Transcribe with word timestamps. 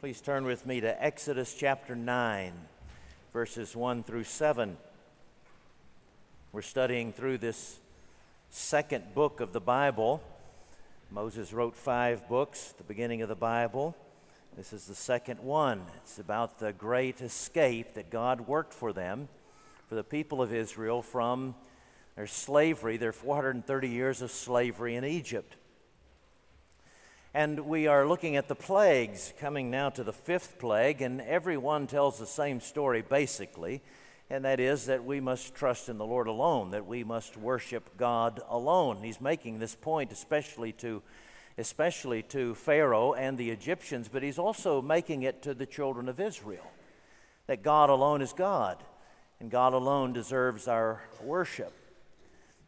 Please 0.00 0.20
turn 0.20 0.44
with 0.44 0.64
me 0.64 0.80
to 0.80 1.04
Exodus 1.04 1.52
chapter 1.52 1.96
9, 1.96 2.52
verses 3.32 3.74
1 3.74 4.04
through 4.04 4.22
7. 4.22 4.76
We're 6.52 6.62
studying 6.62 7.12
through 7.12 7.38
this 7.38 7.80
second 8.48 9.12
book 9.12 9.40
of 9.40 9.52
the 9.52 9.60
Bible. 9.60 10.22
Moses 11.10 11.52
wrote 11.52 11.74
five 11.74 12.28
books 12.28 12.70
at 12.70 12.78
the 12.78 12.84
beginning 12.84 13.22
of 13.22 13.28
the 13.28 13.34
Bible. 13.34 13.96
This 14.56 14.72
is 14.72 14.86
the 14.86 14.94
second 14.94 15.40
one. 15.40 15.82
It's 15.96 16.20
about 16.20 16.60
the 16.60 16.72
great 16.72 17.20
escape 17.20 17.94
that 17.94 18.08
God 18.08 18.42
worked 18.42 18.74
for 18.74 18.92
them, 18.92 19.28
for 19.88 19.96
the 19.96 20.04
people 20.04 20.40
of 20.40 20.54
Israel 20.54 21.02
from 21.02 21.56
their 22.14 22.28
slavery, 22.28 22.98
their 22.98 23.12
430 23.12 23.88
years 23.88 24.22
of 24.22 24.30
slavery 24.30 24.94
in 24.94 25.04
Egypt. 25.04 25.56
And 27.38 27.68
we 27.68 27.86
are 27.86 28.04
looking 28.04 28.34
at 28.34 28.48
the 28.48 28.56
plagues, 28.56 29.32
coming 29.38 29.70
now 29.70 29.90
to 29.90 30.02
the 30.02 30.12
fifth 30.12 30.58
plague, 30.58 31.00
and 31.00 31.20
everyone 31.20 31.86
tells 31.86 32.18
the 32.18 32.26
same 32.26 32.58
story 32.58 33.00
basically, 33.00 33.80
and 34.28 34.44
that 34.44 34.58
is 34.58 34.86
that 34.86 35.04
we 35.04 35.20
must 35.20 35.54
trust 35.54 35.88
in 35.88 35.98
the 35.98 36.04
Lord 36.04 36.26
alone, 36.26 36.72
that 36.72 36.88
we 36.88 37.04
must 37.04 37.36
worship 37.36 37.96
God 37.96 38.40
alone. 38.48 39.04
He's 39.04 39.20
making 39.20 39.60
this 39.60 39.76
point 39.76 40.10
especially 40.10 40.72
to 40.82 41.00
especially 41.56 42.24
to 42.24 42.56
Pharaoh 42.56 43.12
and 43.12 43.38
the 43.38 43.50
Egyptians, 43.50 44.08
but 44.08 44.24
he's 44.24 44.40
also 44.40 44.82
making 44.82 45.22
it 45.22 45.40
to 45.42 45.54
the 45.54 45.64
children 45.64 46.08
of 46.08 46.18
Israel 46.18 46.68
that 47.46 47.62
God 47.62 47.88
alone 47.88 48.20
is 48.20 48.32
God, 48.32 48.82
and 49.38 49.48
God 49.48 49.74
alone 49.74 50.12
deserves 50.12 50.66
our 50.66 51.02
worship. 51.22 51.72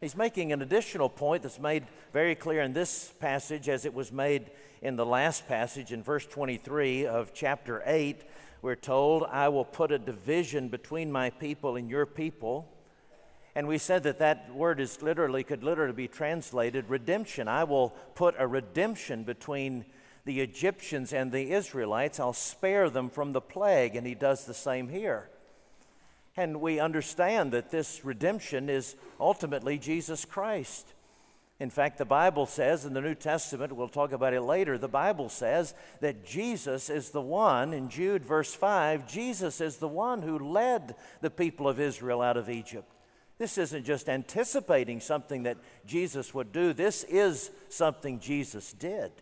He's 0.01 0.17
making 0.17 0.51
an 0.51 0.63
additional 0.63 1.11
point 1.11 1.43
that's 1.43 1.59
made 1.59 1.85
very 2.15 2.35
clear 2.35 2.63
in 2.63 2.73
this 2.73 3.13
passage 3.21 3.69
as 3.69 3.85
it 3.85 3.93
was 3.93 4.11
made 4.11 4.51
in 4.81 4.97
the 4.97 5.05
last 5.05 5.47
passage 5.47 5.93
in 5.93 6.03
verse 6.03 6.25
23 6.25 7.05
of 7.05 7.35
chapter 7.35 7.83
8. 7.85 8.23
We're 8.63 8.77
told, 8.77 9.25
I 9.25 9.51
will 9.51 9.67
put 9.67 9.93
a 9.93 9.99
division 9.99 10.71
between 10.71 11.13
my 11.13 11.29
people 11.29 11.77
and 11.77 11.91
your 11.91 12.07
people. 12.07 12.67
And 13.55 13.69
we 13.69 13.77
said 13.77 14.05
that 14.05 14.21
that 14.21 14.55
word 14.55 14.81
is 14.81 15.03
literally, 15.03 15.45
could 15.45 15.63
literally 15.63 15.93
be 15.93 16.09
translated 16.09 16.89
redemption. 16.89 17.47
I 17.47 17.65
will 17.65 17.91
put 18.15 18.35
a 18.39 18.47
redemption 18.47 19.25
between 19.25 19.85
the 20.25 20.41
Egyptians 20.41 21.13
and 21.13 21.31
the 21.31 21.53
Israelites. 21.53 22.19
I'll 22.19 22.33
spare 22.33 22.89
them 22.89 23.11
from 23.11 23.33
the 23.33 23.43
plague. 23.43 23.97
And 23.97 24.07
he 24.07 24.15
does 24.15 24.47
the 24.47 24.55
same 24.55 24.89
here. 24.89 25.29
And 26.37 26.61
we 26.61 26.79
understand 26.79 27.53
that 27.53 27.71
this 27.71 28.05
redemption 28.05 28.69
is 28.69 28.97
ultimately 29.19 29.79
Jesus 29.79 30.25
Christ. 30.25 30.93
In 31.61 31.69
fact, 31.69 31.99
the 31.99 32.07
Bible 32.07 32.47
says 32.47 32.87
in 32.87 32.95
the 32.95 33.03
New 33.03 33.15
Testament, 33.15 33.75
we'll 33.75 33.89
talk 33.89 34.13
about 34.13 34.33
it 34.33 34.41
later, 34.41 34.79
the 34.79 34.89
Bible 34.89 35.29
says 35.29 35.75
that 36.01 36.25
Jesus 36.25 36.89
is 36.89 37.11
the 37.11 37.21
one, 37.21 37.75
in 37.75 37.91
Jude 37.91 38.25
verse 38.25 38.55
5, 38.55 39.07
Jesus 39.07 39.61
is 39.61 39.77
the 39.77 39.87
one 39.87 40.23
who 40.23 40.39
led 40.39 40.95
the 41.21 41.29
people 41.29 41.69
of 41.69 41.79
Israel 41.79 42.23
out 42.23 42.39
of 42.39 42.49
Egypt. 42.49 42.91
This 43.37 43.59
isn't 43.59 43.85
just 43.85 44.09
anticipating 44.09 45.01
something 45.01 45.43
that 45.43 45.59
Jesus 45.85 46.33
would 46.33 46.51
do, 46.51 46.73
this 46.73 47.05
is 47.05 47.51
something 47.69 48.21
Jesus 48.21 48.73
did. 48.73 49.13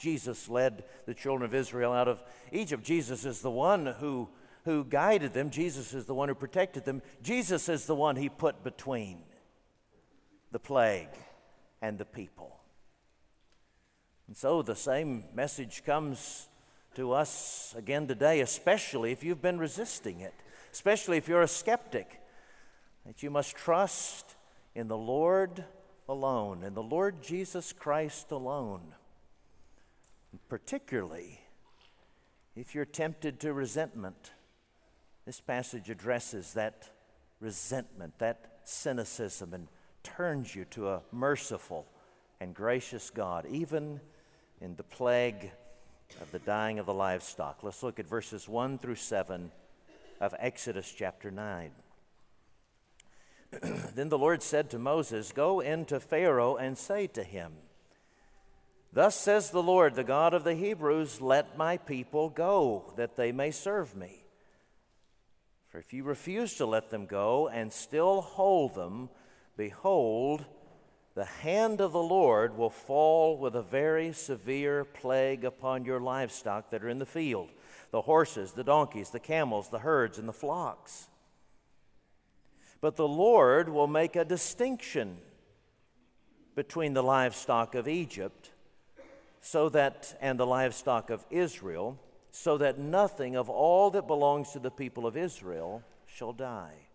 Jesus 0.00 0.48
led 0.48 0.84
the 1.06 1.14
children 1.14 1.44
of 1.44 1.54
Israel 1.54 1.92
out 1.92 2.08
of 2.08 2.22
Egypt. 2.50 2.82
Jesus 2.82 3.24
is 3.24 3.42
the 3.42 3.50
one 3.50 3.86
who 3.86 4.28
who 4.66 4.84
guided 4.84 5.32
them. 5.32 5.48
Jesus 5.48 5.94
is 5.94 6.06
the 6.06 6.14
one 6.14 6.28
who 6.28 6.34
protected 6.34 6.84
them. 6.84 7.00
Jesus 7.22 7.68
is 7.68 7.86
the 7.86 7.94
one 7.94 8.16
he 8.16 8.28
put 8.28 8.64
between 8.64 9.20
the 10.50 10.58
plague 10.58 11.08
and 11.80 11.96
the 11.98 12.04
people. 12.04 12.58
And 14.26 14.36
so 14.36 14.62
the 14.62 14.74
same 14.74 15.24
message 15.32 15.84
comes 15.86 16.48
to 16.96 17.12
us 17.12 17.76
again 17.78 18.08
today, 18.08 18.40
especially 18.40 19.12
if 19.12 19.22
you've 19.22 19.40
been 19.40 19.58
resisting 19.58 20.18
it, 20.18 20.34
especially 20.72 21.16
if 21.16 21.28
you're 21.28 21.42
a 21.42 21.48
skeptic, 21.48 22.20
that 23.06 23.22
you 23.22 23.30
must 23.30 23.54
trust 23.54 24.34
in 24.74 24.88
the 24.88 24.98
Lord 24.98 25.64
alone, 26.08 26.64
in 26.64 26.74
the 26.74 26.82
Lord 26.82 27.22
Jesus 27.22 27.72
Christ 27.72 28.32
alone. 28.32 28.94
particularly 30.48 31.40
if 32.56 32.74
you're 32.74 32.84
tempted 32.84 33.38
to 33.40 33.52
resentment 33.52 34.32
this 35.26 35.40
passage 35.40 35.90
addresses 35.90 36.54
that 36.54 36.88
resentment, 37.40 38.16
that 38.18 38.60
cynicism, 38.64 39.52
and 39.52 39.66
turns 40.04 40.54
you 40.54 40.64
to 40.66 40.88
a 40.88 41.02
merciful 41.10 41.84
and 42.40 42.54
gracious 42.54 43.10
God, 43.10 43.44
even 43.50 44.00
in 44.60 44.76
the 44.76 44.84
plague 44.84 45.50
of 46.20 46.30
the 46.30 46.38
dying 46.38 46.78
of 46.78 46.86
the 46.86 46.94
livestock. 46.94 47.64
Let's 47.64 47.82
look 47.82 47.98
at 47.98 48.06
verses 48.06 48.48
1 48.48 48.78
through 48.78 48.94
7 48.94 49.50
of 50.20 50.34
Exodus 50.38 50.94
chapter 50.96 51.32
9. 51.32 51.72
then 53.94 54.08
the 54.08 54.18
Lord 54.18 54.44
said 54.44 54.70
to 54.70 54.78
Moses, 54.78 55.32
Go 55.32 55.58
into 55.58 55.98
Pharaoh 55.98 56.54
and 56.54 56.78
say 56.78 57.08
to 57.08 57.24
him, 57.24 57.52
Thus 58.92 59.16
says 59.16 59.50
the 59.50 59.62
Lord, 59.62 59.96
the 59.96 60.04
God 60.04 60.34
of 60.34 60.44
the 60.44 60.54
Hebrews, 60.54 61.20
Let 61.20 61.58
my 61.58 61.78
people 61.78 62.28
go, 62.28 62.94
that 62.96 63.16
they 63.16 63.32
may 63.32 63.50
serve 63.50 63.96
me. 63.96 64.25
For 65.76 65.80
if 65.80 65.92
you 65.92 66.04
refuse 66.04 66.54
to 66.54 66.64
let 66.64 66.88
them 66.88 67.04
go 67.04 67.48
and 67.48 67.70
still 67.70 68.22
hold 68.22 68.74
them, 68.74 69.10
behold, 69.58 70.46
the 71.14 71.26
hand 71.26 71.82
of 71.82 71.92
the 71.92 72.02
Lord 72.02 72.56
will 72.56 72.70
fall 72.70 73.36
with 73.36 73.54
a 73.54 73.60
very 73.60 74.14
severe 74.14 74.86
plague 74.86 75.44
upon 75.44 75.84
your 75.84 76.00
livestock 76.00 76.70
that 76.70 76.82
are 76.82 76.88
in 76.88 76.98
the 76.98 77.04
field 77.04 77.50
the 77.90 78.00
horses, 78.00 78.52
the 78.52 78.64
donkeys, 78.64 79.10
the 79.10 79.20
camels, 79.20 79.68
the 79.68 79.80
herds, 79.80 80.16
and 80.16 80.26
the 80.26 80.32
flocks. 80.32 81.08
But 82.80 82.96
the 82.96 83.06
Lord 83.06 83.68
will 83.68 83.86
make 83.86 84.16
a 84.16 84.24
distinction 84.24 85.18
between 86.54 86.94
the 86.94 87.02
livestock 87.02 87.74
of 87.74 87.86
Egypt 87.86 88.50
so 89.42 89.68
that 89.68 90.16
and 90.22 90.40
the 90.40 90.46
livestock 90.46 91.10
of 91.10 91.26
Israel 91.28 92.00
so 92.30 92.58
that 92.58 92.78
nothing 92.78 93.36
of 93.36 93.48
all 93.48 93.90
that 93.90 94.06
belongs 94.06 94.52
to 94.52 94.58
the 94.58 94.70
people 94.70 95.06
of 95.06 95.16
Israel 95.16 95.82
shall 96.06 96.32
die. 96.32 96.86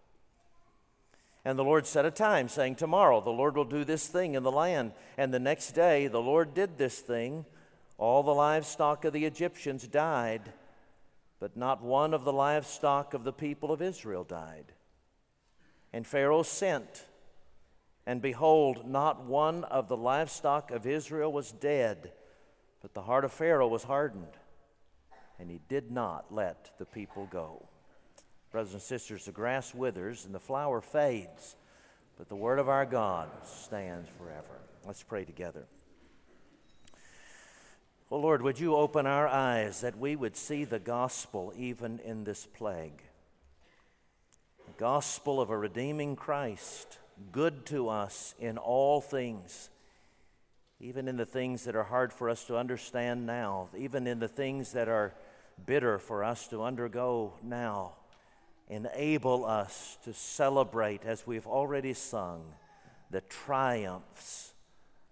And 1.43 1.57
the 1.57 1.63
Lord 1.63 1.87
set 1.87 2.05
a 2.05 2.11
time, 2.11 2.47
saying, 2.47 2.75
Tomorrow 2.75 3.21
the 3.21 3.31
Lord 3.31 3.55
will 3.55 3.65
do 3.65 3.83
this 3.83 4.07
thing 4.07 4.35
in 4.35 4.43
the 4.43 4.51
land. 4.51 4.93
And 5.17 5.33
the 5.33 5.39
next 5.39 5.71
day 5.71 6.07
the 6.07 6.21
Lord 6.21 6.53
did 6.53 6.77
this 6.77 6.99
thing. 6.99 7.45
All 7.97 8.23
the 8.23 8.33
livestock 8.33 9.05
of 9.05 9.13
the 9.13 9.25
Egyptians 9.25 9.87
died, 9.87 10.53
but 11.39 11.57
not 11.57 11.83
one 11.83 12.13
of 12.13 12.23
the 12.23 12.33
livestock 12.33 13.13
of 13.13 13.23
the 13.23 13.33
people 13.33 13.71
of 13.71 13.81
Israel 13.81 14.23
died. 14.23 14.73
And 15.93 16.05
Pharaoh 16.05 16.43
sent, 16.43 17.05
and 18.05 18.21
behold, 18.21 18.87
not 18.87 19.25
one 19.25 19.63
of 19.65 19.87
the 19.87 19.97
livestock 19.97 20.71
of 20.71 20.85
Israel 20.85 21.31
was 21.31 21.51
dead, 21.51 22.11
but 22.81 22.93
the 22.93 23.03
heart 23.03 23.25
of 23.25 23.31
Pharaoh 23.31 23.67
was 23.67 23.83
hardened 23.83 24.37
and 25.41 25.49
he 25.49 25.59
did 25.67 25.89
not 25.91 26.31
let 26.31 26.69
the 26.77 26.85
people 26.85 27.27
go. 27.31 27.65
Brothers 28.51 28.73
and 28.73 28.81
sisters, 28.81 29.25
the 29.25 29.31
grass 29.31 29.73
withers 29.73 30.23
and 30.23 30.35
the 30.35 30.39
flower 30.39 30.81
fades, 30.81 31.55
but 32.15 32.29
the 32.29 32.35
word 32.35 32.59
of 32.59 32.69
our 32.69 32.85
God 32.85 33.27
stands 33.43 34.07
forever. 34.19 34.61
Let's 34.85 35.01
pray 35.01 35.25
together. 35.25 35.65
Oh 38.11 38.19
Lord, 38.19 38.43
would 38.43 38.59
you 38.59 38.75
open 38.75 39.07
our 39.07 39.27
eyes 39.27 39.81
that 39.81 39.97
we 39.97 40.15
would 40.15 40.35
see 40.35 40.63
the 40.63 40.79
gospel 40.79 41.53
even 41.57 41.99
in 42.05 42.23
this 42.23 42.45
plague? 42.45 43.01
The 44.67 44.77
gospel 44.77 45.41
of 45.41 45.49
a 45.49 45.57
redeeming 45.57 46.15
Christ, 46.15 46.99
good 47.31 47.65
to 47.67 47.89
us 47.89 48.35
in 48.37 48.59
all 48.59 49.01
things, 49.01 49.71
even 50.79 51.07
in 51.07 51.17
the 51.17 51.25
things 51.25 51.63
that 51.63 51.75
are 51.75 51.83
hard 51.83 52.13
for 52.13 52.29
us 52.29 52.43
to 52.45 52.57
understand 52.57 53.25
now, 53.25 53.69
even 53.75 54.05
in 54.05 54.19
the 54.19 54.27
things 54.27 54.73
that 54.73 54.87
are 54.87 55.15
bitter 55.65 55.99
for 55.99 56.23
us 56.23 56.47
to 56.49 56.63
undergo 56.63 57.33
now. 57.43 57.93
Enable 58.69 59.45
us 59.45 59.97
to 60.03 60.13
celebrate, 60.13 61.03
as 61.03 61.27
we've 61.27 61.47
already 61.47 61.93
sung, 61.93 62.53
the 63.09 63.21
triumphs 63.21 64.53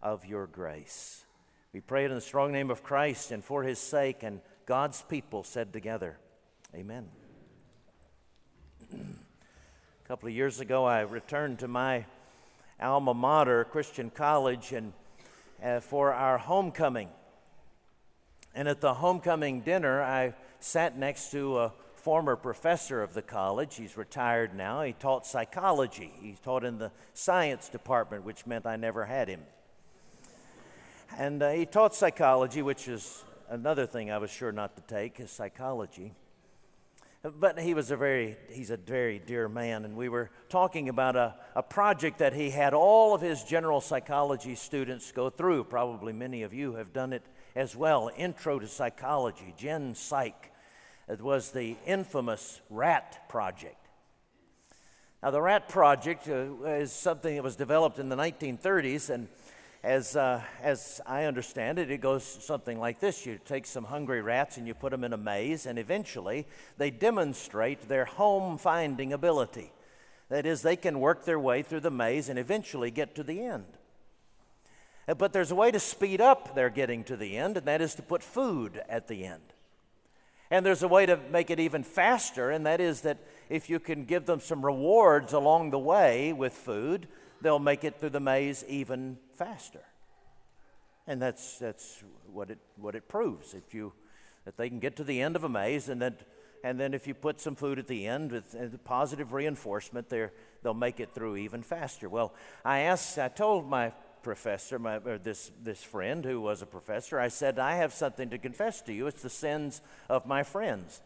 of 0.01 0.25
your 0.25 0.47
grace. 0.47 1.25
We 1.73 1.81
pray 1.81 2.05
it 2.05 2.11
in 2.11 2.15
the 2.15 2.21
strong 2.21 2.51
name 2.51 2.71
of 2.71 2.83
Christ 2.83 3.31
and 3.31 3.43
for 3.43 3.63
his 3.63 3.79
sake, 3.79 4.23
and 4.23 4.41
God's 4.65 5.01
people 5.03 5.43
said 5.43 5.73
together, 5.73 6.17
Amen. 6.73 7.09
A 8.93 10.07
couple 10.07 10.29
of 10.29 10.35
years 10.35 10.59
ago, 10.59 10.85
I 10.85 11.01
returned 11.01 11.59
to 11.59 11.67
my 11.67 12.05
alma 12.81 13.13
mater, 13.13 13.65
Christian 13.65 14.09
College, 14.09 14.71
and 14.71 14.93
uh, 15.63 15.79
for 15.79 16.13
our 16.13 16.37
homecoming. 16.37 17.09
And 18.55 18.67
at 18.67 18.81
the 18.81 18.95
homecoming 18.95 19.61
dinner, 19.61 20.01
I 20.01 20.33
sat 20.59 20.97
next 20.97 21.31
to 21.31 21.59
a 21.59 21.73
former 21.95 22.35
professor 22.35 23.03
of 23.03 23.13
the 23.13 23.21
college. 23.21 23.75
He's 23.75 23.97
retired 23.97 24.55
now. 24.55 24.81
He 24.83 24.93
taught 24.93 25.25
psychology, 25.25 26.11
he 26.21 26.35
taught 26.43 26.63
in 26.63 26.77
the 26.77 26.91
science 27.13 27.69
department, 27.69 28.23
which 28.23 28.45
meant 28.45 28.65
I 28.65 28.75
never 28.75 29.05
had 29.05 29.27
him. 29.27 29.41
And 31.17 31.41
uh, 31.41 31.51
he 31.51 31.65
taught 31.65 31.95
psychology, 31.95 32.61
which 32.61 32.87
is 32.87 33.23
another 33.49 33.85
thing 33.85 34.11
I 34.11 34.17
was 34.19 34.29
sure 34.29 34.51
not 34.51 34.75
to 34.75 34.81
take 34.83 35.19
is 35.19 35.31
psychology. 35.31 36.13
But 37.21 37.59
he 37.59 37.73
was 37.73 37.91
a 37.91 37.97
very, 37.97 38.37
he's 38.49 38.69
a 38.69 38.77
very 38.77 39.19
dear 39.19 39.49
man, 39.49 39.83
and 39.83 39.97
we 39.97 40.07
were 40.07 40.29
talking 40.47 40.87
about 40.87 41.17
a, 41.17 41.35
a 41.53 41.61
project 41.61 42.19
that 42.19 42.31
he 42.31 42.49
had 42.49 42.73
all 42.73 43.13
of 43.13 43.19
his 43.19 43.43
general 43.43 43.81
psychology 43.81 44.55
students 44.55 45.11
go 45.11 45.29
through. 45.29 45.65
Probably 45.65 46.13
many 46.13 46.43
of 46.43 46.53
you 46.53 46.75
have 46.75 46.93
done 46.93 47.11
it 47.11 47.23
as 47.55 47.75
well. 47.75 48.11
Intro 48.15 48.59
to 48.59 48.67
Psychology, 48.67 49.53
Gen 49.57 49.95
Psych. 49.95 50.51
It 51.07 51.21
was 51.21 51.51
the 51.51 51.75
infamous 51.85 52.61
RAT 52.69 53.27
project. 53.29 53.75
Now, 55.21 55.31
the 55.31 55.41
RAT 55.41 55.67
project 55.67 56.29
uh, 56.29 56.63
is 56.63 56.93
something 56.93 57.35
that 57.35 57.43
was 57.43 57.55
developed 57.55 57.99
in 57.99 58.07
the 58.07 58.15
1930s, 58.15 59.09
and 59.09 59.27
as, 59.83 60.15
uh, 60.15 60.41
as 60.61 61.01
I 61.05 61.25
understand 61.25 61.79
it, 61.79 61.89
it 61.89 61.99
goes 61.99 62.23
something 62.23 62.79
like 62.79 62.99
this 62.99 63.25
You 63.25 63.39
take 63.45 63.65
some 63.65 63.85
hungry 63.85 64.21
rats 64.21 64.57
and 64.57 64.67
you 64.67 64.73
put 64.73 64.91
them 64.91 65.03
in 65.03 65.13
a 65.13 65.17
maze, 65.17 65.65
and 65.65 65.79
eventually 65.79 66.47
they 66.77 66.91
demonstrate 66.91 67.87
their 67.87 68.05
home 68.05 68.57
finding 68.57 69.11
ability. 69.11 69.71
That 70.29 70.45
is, 70.45 70.61
they 70.61 70.75
can 70.75 70.99
work 70.99 71.25
their 71.25 71.39
way 71.39 71.63
through 71.63 71.79
the 71.79 71.91
maze 71.91 72.29
and 72.29 72.37
eventually 72.37 72.91
get 72.91 73.15
to 73.15 73.23
the 73.23 73.41
end. 73.41 73.65
But 75.17 75.33
there's 75.33 75.51
a 75.51 75.55
way 75.55 75.71
to 75.71 75.79
speed 75.79 76.21
up 76.21 76.53
their 76.55 76.69
getting 76.69 77.03
to 77.05 77.17
the 77.17 77.37
end, 77.37 77.57
and 77.57 77.65
that 77.65 77.81
is 77.81 77.95
to 77.95 78.01
put 78.01 78.21
food 78.21 78.81
at 78.87 79.07
the 79.07 79.25
end. 79.25 79.41
And 80.51 80.65
there's 80.65 80.83
a 80.83 80.87
way 80.87 81.05
to 81.05 81.17
make 81.31 81.49
it 81.49 81.59
even 81.59 81.83
faster, 81.83 82.49
and 82.51 82.65
that 82.65 82.81
is 82.81 83.01
that 83.01 83.17
if 83.49 83.69
you 83.69 83.79
can 83.79 84.05
give 84.05 84.25
them 84.25 84.39
some 84.39 84.65
rewards 84.65 85.33
along 85.33 85.71
the 85.71 85.79
way 85.79 86.33
with 86.33 86.53
food, 86.53 87.07
they'll 87.41 87.59
make 87.59 87.83
it 87.83 87.99
through 87.99 88.09
the 88.09 88.19
maze 88.19 88.65
even 88.67 89.17
faster. 89.35 89.81
And 91.07 91.21
that's, 91.21 91.57
that's 91.57 92.03
what, 92.31 92.51
it, 92.51 92.59
what 92.77 92.95
it 92.95 93.07
proves. 93.07 93.53
If 93.53 93.73
you, 93.73 93.93
that 94.45 94.57
they 94.57 94.69
can 94.69 94.79
get 94.79 94.95
to 94.97 95.03
the 95.03 95.21
end 95.21 95.35
of 95.35 95.43
a 95.43 95.49
maze, 95.49 95.89
and 95.89 96.01
then, 96.01 96.15
and 96.63 96.79
then 96.79 96.93
if 96.93 97.07
you 97.07 97.13
put 97.13 97.39
some 97.39 97.55
food 97.55 97.79
at 97.79 97.87
the 97.87 98.07
end 98.07 98.31
with 98.31 98.83
positive 98.83 99.33
reinforcement, 99.33 100.09
they'll 100.09 100.73
make 100.73 100.99
it 100.99 101.13
through 101.13 101.37
even 101.37 101.61
faster. 101.63 102.09
Well, 102.09 102.33
I 102.65 102.79
asked, 102.79 103.17
I 103.17 103.27
told 103.27 103.67
my 103.67 103.93
professor, 104.23 104.79
my, 104.79 104.97
or 104.97 105.17
this, 105.17 105.51
this 105.63 105.83
friend 105.83 106.23
who 106.25 106.41
was 106.41 106.61
a 106.61 106.65
professor, 106.65 107.19
I 107.19 107.27
said, 107.27 107.59
I 107.59 107.75
have 107.75 107.93
something 107.93 108.29
to 108.29 108.37
confess 108.37 108.81
to 108.83 108.93
you. 108.93 109.07
It's 109.07 109.21
the 109.21 109.29
sins 109.29 109.81
of 110.09 110.25
my 110.25 110.43
friends. 110.43 111.01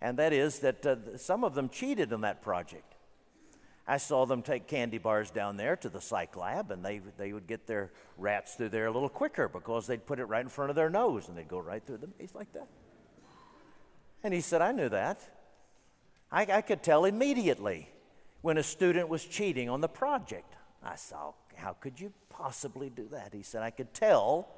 And 0.00 0.18
that 0.18 0.32
is 0.32 0.60
that 0.60 0.84
uh, 0.84 1.16
some 1.16 1.44
of 1.44 1.54
them 1.54 1.68
cheated 1.68 2.12
on 2.12 2.22
that 2.22 2.42
project. 2.42 2.94
I 3.86 3.96
saw 3.96 4.26
them 4.26 4.42
take 4.42 4.68
candy 4.68 4.98
bars 4.98 5.30
down 5.30 5.56
there 5.56 5.76
to 5.76 5.88
the 5.88 6.00
psych 6.00 6.36
lab, 6.36 6.70
and 6.70 6.84
they, 6.84 7.00
they 7.18 7.32
would 7.32 7.46
get 7.46 7.66
their 7.66 7.92
rats 8.16 8.54
through 8.54 8.68
there 8.68 8.86
a 8.86 8.92
little 8.92 9.08
quicker 9.08 9.48
because 9.48 9.86
they'd 9.86 10.06
put 10.06 10.20
it 10.20 10.24
right 10.24 10.42
in 10.42 10.48
front 10.48 10.70
of 10.70 10.76
their 10.76 10.90
nose 10.90 11.28
and 11.28 11.36
they'd 11.36 11.48
go 11.48 11.58
right 11.58 11.84
through 11.84 11.98
the 11.98 12.08
maze 12.18 12.34
like 12.34 12.52
that. 12.52 12.68
And 14.22 14.32
he 14.32 14.40
said, 14.40 14.62
I 14.62 14.72
knew 14.72 14.88
that. 14.88 15.20
I, 16.30 16.42
I 16.42 16.60
could 16.60 16.82
tell 16.82 17.04
immediately 17.04 17.88
when 18.40 18.56
a 18.56 18.62
student 18.62 19.08
was 19.08 19.24
cheating 19.24 19.68
on 19.68 19.80
the 19.80 19.88
project. 19.88 20.54
I 20.82 20.96
saw, 20.96 21.32
how 21.62 21.74
could 21.74 22.00
you 22.00 22.12
possibly 22.28 22.90
do 22.90 23.06
that? 23.12 23.32
He 23.32 23.42
said, 23.42 23.62
I 23.62 23.70
could 23.70 23.94
tell 23.94 24.48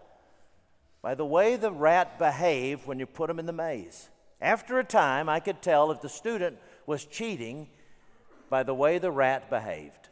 by 1.02 1.14
the 1.14 1.24
way 1.26 1.56
the 1.56 1.70
rat 1.70 2.18
behaved 2.18 2.86
when 2.86 2.98
you 2.98 3.04
put 3.04 3.28
him 3.28 3.38
in 3.38 3.44
the 3.44 3.52
maze. 3.52 4.08
After 4.40 4.78
a 4.78 4.84
time, 4.84 5.28
I 5.28 5.38
could 5.38 5.60
tell 5.60 5.90
if 5.90 6.00
the 6.00 6.08
student 6.08 6.56
was 6.86 7.04
cheating 7.04 7.68
by 8.48 8.62
the 8.62 8.74
way 8.74 8.98
the 8.98 9.10
rat 9.10 9.50
behaved. 9.50 10.08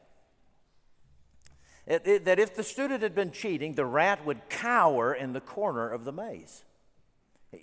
It, 1.87 2.07
it, 2.07 2.25
that 2.27 2.39
if 2.39 2.55
the 2.55 2.63
student 2.63 3.03
had 3.03 3.15
been 3.15 3.31
cheating, 3.31 3.75
the 3.75 3.87
rat 3.87 4.25
would 4.27 4.49
cower 4.51 5.15
in 5.15 5.33
the 5.33 5.41
corner 5.41 5.89
of 5.89 6.05
the 6.05 6.13
maze. 6.13 6.63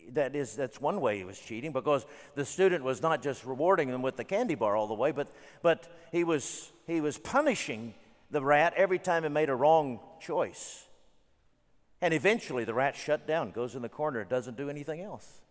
That 0.10 0.36
is, 0.36 0.56
that's 0.56 0.82
one 0.82 1.02
way 1.02 1.18
he 1.18 1.24
was 1.24 1.40
cheating 1.40 1.72
because 1.72 2.06
the 2.36 2.46
student 2.46 2.84
was 2.84 3.02
not 3.02 3.22
just 3.22 3.46
rewarding 3.46 3.90
them 3.90 4.02
with 4.02 4.18
the 4.18 4.24
candy 4.24 4.56
bar 4.56 4.76
all 4.76 4.88
the 4.88 4.94
way, 4.94 5.12
but, 5.12 5.30
but 5.62 5.88
he, 6.12 6.24
was, 6.24 6.72
he 6.86 7.00
was 7.00 7.18
punishing 7.18 7.94
the 8.32 8.42
rat 8.42 8.74
every 8.76 9.00
time 9.00 9.26
it 9.26 9.30
made 9.30 9.50
a 9.50 9.56
wrong 9.56 10.00
choice. 10.22 10.86
And 12.02 12.14
eventually 12.14 12.64
the 12.64 12.74
rat 12.74 12.96
shut 12.96 13.28
down, 13.28 13.52
goes 13.52 13.76
in 13.76 13.82
the 13.82 13.90
corner, 13.90 14.24
doesn't 14.24 14.58
do 14.58 14.70
anything 14.70 15.02
else. 15.02 15.42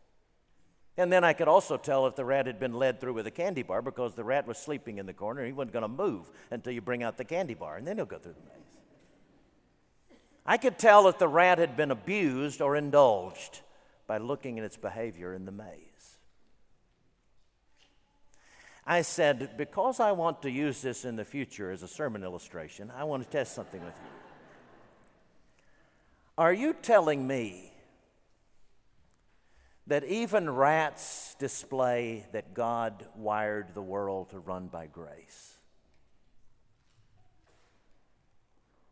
And 0.96 1.12
then 1.12 1.22
I 1.22 1.32
could 1.32 1.46
also 1.46 1.76
tell 1.76 2.06
if 2.06 2.16
the 2.16 2.24
rat 2.24 2.46
had 2.46 2.58
been 2.58 2.72
led 2.72 3.00
through 3.00 3.12
with 3.12 3.26
a 3.26 3.30
candy 3.30 3.62
bar 3.62 3.82
because 3.82 4.14
the 4.14 4.24
rat 4.24 4.48
was 4.48 4.58
sleeping 4.58 4.98
in 4.98 5.06
the 5.06 5.12
corner. 5.12 5.46
He 5.46 5.52
wasn't 5.52 5.72
going 5.72 5.82
to 5.82 5.88
move 5.88 6.28
until 6.50 6.72
you 6.72 6.80
bring 6.80 7.04
out 7.04 7.16
the 7.16 7.24
candy 7.24 7.54
bar, 7.54 7.76
and 7.76 7.86
then 7.86 7.96
he'll 7.96 8.06
go 8.06 8.18
through 8.18 8.32
the 8.32 8.40
maze. 8.40 10.18
I 10.44 10.56
could 10.56 10.78
tell 10.78 11.06
if 11.06 11.18
the 11.18 11.28
rat 11.28 11.58
had 11.58 11.76
been 11.76 11.92
abused 11.92 12.60
or 12.60 12.74
indulged 12.74 13.60
by 14.08 14.18
looking 14.18 14.58
at 14.58 14.64
its 14.64 14.76
behavior 14.76 15.34
in 15.34 15.44
the 15.44 15.52
maze. 15.52 16.17
I 18.88 19.02
said, 19.02 19.56
because 19.56 20.00
I 20.00 20.12
want 20.12 20.42
to 20.42 20.50
use 20.50 20.82
this 20.82 21.04
in 21.04 21.14
the 21.14 21.24
future 21.24 21.70
as 21.70 21.84
a 21.84 21.88
sermon 21.88 22.24
illustration, 22.24 22.90
I 22.96 23.04
want 23.04 23.22
to 23.22 23.28
test 23.28 23.54
something 23.54 23.84
with 23.84 23.94
you. 23.94 24.10
Are 26.38 26.52
you 26.52 26.72
telling 26.72 27.26
me 27.26 27.72
that 29.88 30.04
even 30.04 30.50
rats 30.50 31.34
display 31.38 32.26
that 32.32 32.52
God 32.52 33.06
wired 33.16 33.72
the 33.72 33.82
world 33.82 34.30
to 34.30 34.38
run 34.38 34.66
by 34.66 34.86
grace. 34.86 35.54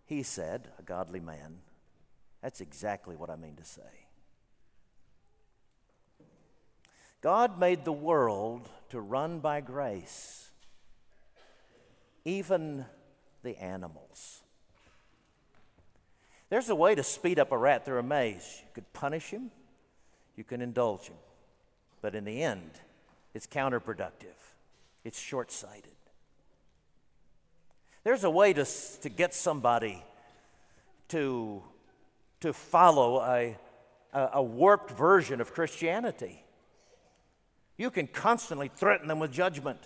He 0.06 0.22
said, 0.22 0.68
a 0.78 0.82
godly 0.82 1.20
man, 1.20 1.58
that's 2.42 2.62
exactly 2.62 3.14
what 3.14 3.28
I 3.28 3.36
mean 3.36 3.56
to 3.56 3.64
say. 3.64 4.05
God 7.26 7.58
made 7.58 7.84
the 7.84 7.90
world 7.90 8.68
to 8.90 9.00
run 9.00 9.40
by 9.40 9.60
grace, 9.60 10.48
even 12.24 12.84
the 13.42 13.60
animals. 13.60 14.42
There's 16.50 16.68
a 16.68 16.76
way 16.76 16.94
to 16.94 17.02
speed 17.02 17.40
up 17.40 17.50
a 17.50 17.58
rat 17.58 17.84
through 17.84 17.98
a 17.98 18.02
maze. 18.04 18.62
You 18.62 18.68
could 18.74 18.92
punish 18.92 19.30
him, 19.30 19.50
you 20.36 20.44
can 20.44 20.62
indulge 20.62 21.08
him. 21.08 21.16
But 22.00 22.14
in 22.14 22.24
the 22.24 22.44
end, 22.44 22.70
it's 23.34 23.48
counterproductive, 23.48 24.38
it's 25.02 25.18
short 25.18 25.50
sighted. 25.50 25.96
There's 28.04 28.22
a 28.22 28.30
way 28.30 28.52
to, 28.52 28.64
to 29.02 29.08
get 29.08 29.34
somebody 29.34 30.00
to, 31.08 31.60
to 32.42 32.52
follow 32.52 33.20
a, 33.20 33.56
a, 34.12 34.28
a 34.34 34.42
warped 34.44 34.92
version 34.92 35.40
of 35.40 35.52
Christianity. 35.52 36.44
You 37.76 37.90
can 37.90 38.06
constantly 38.06 38.70
threaten 38.74 39.08
them 39.08 39.18
with 39.18 39.32
judgment. 39.32 39.80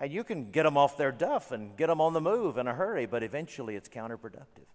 And 0.00 0.12
you 0.12 0.24
can 0.24 0.50
get 0.50 0.64
them 0.64 0.76
off 0.76 0.96
their 0.96 1.12
duff 1.12 1.50
and 1.50 1.76
get 1.76 1.86
them 1.86 2.00
on 2.00 2.12
the 2.12 2.20
move 2.20 2.58
in 2.58 2.66
a 2.66 2.74
hurry, 2.74 3.06
but 3.06 3.22
eventually 3.22 3.76
it's 3.76 3.88
counterproductive. 3.88 4.66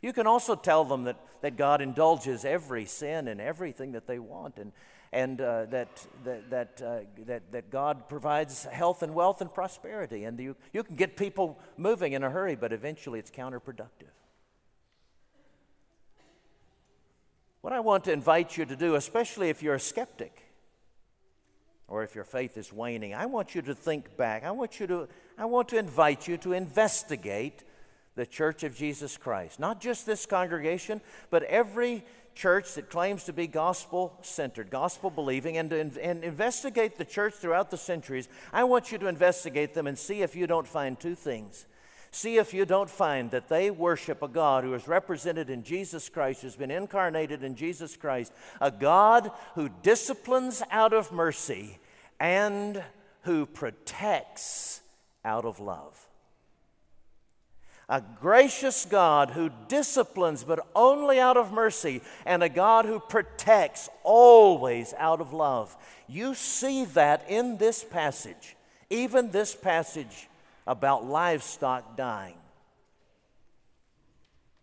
You 0.00 0.12
can 0.12 0.26
also 0.26 0.54
tell 0.54 0.84
them 0.84 1.04
that, 1.04 1.18
that 1.42 1.56
God 1.56 1.80
indulges 1.82 2.44
every 2.44 2.84
sin 2.84 3.26
and 3.28 3.40
everything 3.40 3.92
that 3.92 4.06
they 4.06 4.20
want, 4.20 4.58
and, 4.58 4.72
and 5.12 5.40
uh, 5.40 5.66
that, 5.66 6.06
that, 6.24 6.50
that, 6.50 6.82
uh, 6.82 6.98
that, 7.26 7.50
that 7.50 7.70
God 7.70 8.08
provides 8.08 8.64
health 8.64 9.02
and 9.02 9.14
wealth 9.14 9.40
and 9.40 9.52
prosperity. 9.52 10.24
And 10.24 10.38
you, 10.38 10.54
you 10.72 10.84
can 10.84 10.94
get 10.94 11.16
people 11.16 11.58
moving 11.76 12.12
in 12.12 12.22
a 12.22 12.30
hurry, 12.30 12.54
but 12.54 12.72
eventually 12.72 13.18
it's 13.18 13.32
counterproductive. 13.32 14.14
What 17.60 17.72
I 17.72 17.80
want 17.80 18.04
to 18.04 18.12
invite 18.12 18.56
you 18.56 18.64
to 18.64 18.76
do, 18.76 18.94
especially 18.94 19.48
if 19.50 19.64
you're 19.64 19.74
a 19.74 19.80
skeptic 19.80 20.47
or 21.88 22.02
if 22.02 22.14
your 22.14 22.24
faith 22.24 22.56
is 22.56 22.72
waning, 22.72 23.14
I 23.14 23.26
want 23.26 23.54
you 23.54 23.62
to 23.62 23.74
think 23.74 24.16
back. 24.16 24.44
I 24.44 24.50
want, 24.50 24.78
you 24.78 24.86
to, 24.86 25.08
I 25.36 25.46
want 25.46 25.68
to 25.70 25.78
invite 25.78 26.28
you 26.28 26.36
to 26.38 26.52
investigate 26.52 27.64
the 28.14 28.26
Church 28.26 28.62
of 28.62 28.76
Jesus 28.76 29.16
Christ. 29.16 29.58
Not 29.58 29.80
just 29.80 30.04
this 30.04 30.26
congregation, 30.26 31.00
but 31.30 31.42
every 31.44 32.04
church 32.34 32.74
that 32.74 32.88
claims 32.88 33.24
to 33.24 33.32
be 33.32 33.46
gospel 33.46 34.16
centered, 34.22 34.70
gospel 34.70 35.10
believing, 35.10 35.56
and, 35.56 35.72
and 35.72 36.22
investigate 36.22 36.96
the 36.96 37.04
church 37.04 37.34
throughout 37.34 37.70
the 37.70 37.76
centuries. 37.76 38.28
I 38.52 38.64
want 38.64 38.92
you 38.92 38.98
to 38.98 39.08
investigate 39.08 39.74
them 39.74 39.86
and 39.86 39.98
see 39.98 40.22
if 40.22 40.36
you 40.36 40.46
don't 40.46 40.68
find 40.68 40.98
two 40.98 41.16
things. 41.16 41.66
See 42.10 42.36
if 42.36 42.54
you 42.54 42.64
don't 42.64 42.90
find 42.90 43.30
that 43.30 43.48
they 43.48 43.70
worship 43.70 44.22
a 44.22 44.28
God 44.28 44.64
who 44.64 44.74
is 44.74 44.88
represented 44.88 45.50
in 45.50 45.62
Jesus 45.62 46.08
Christ, 46.08 46.42
who's 46.42 46.56
been 46.56 46.70
incarnated 46.70 47.42
in 47.42 47.54
Jesus 47.54 47.96
Christ, 47.96 48.32
a 48.60 48.70
God 48.70 49.30
who 49.54 49.68
disciplines 49.82 50.62
out 50.70 50.92
of 50.92 51.12
mercy 51.12 51.78
and 52.18 52.82
who 53.22 53.46
protects 53.46 54.80
out 55.24 55.44
of 55.44 55.60
love 55.60 56.08
a 57.88 58.02
gracious 58.20 58.84
God 58.84 59.30
who 59.30 59.50
disciplines 59.66 60.44
but 60.44 60.66
only 60.76 61.18
out 61.18 61.36
of 61.36 61.52
mercy, 61.52 62.02
and 62.26 62.42
a 62.42 62.48
God 62.48 62.84
who 62.84 63.00
protects 63.00 63.88
always 64.02 64.92
out 64.98 65.20
of 65.20 65.32
love. 65.32 65.74
You 66.06 66.34
see 66.34 66.84
that 66.86 67.24
in 67.28 67.56
this 67.56 67.82
passage, 67.82 68.56
even 68.90 69.30
this 69.30 69.54
passage 69.54 70.28
about 70.68 71.06
livestock 71.06 71.96
dying. 71.96 72.36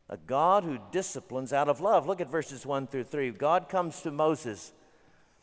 a 0.07 0.17
God 0.17 0.63
who 0.63 0.77
disciplines 0.91 1.51
out 1.51 1.67
of 1.67 1.81
love. 1.81 2.05
Look 2.05 2.21
at 2.21 2.29
verses 2.29 2.63
1 2.63 2.85
through 2.87 3.05
3. 3.05 3.31
God 3.31 3.69
comes 3.69 4.01
to 4.01 4.11
Moses. 4.11 4.71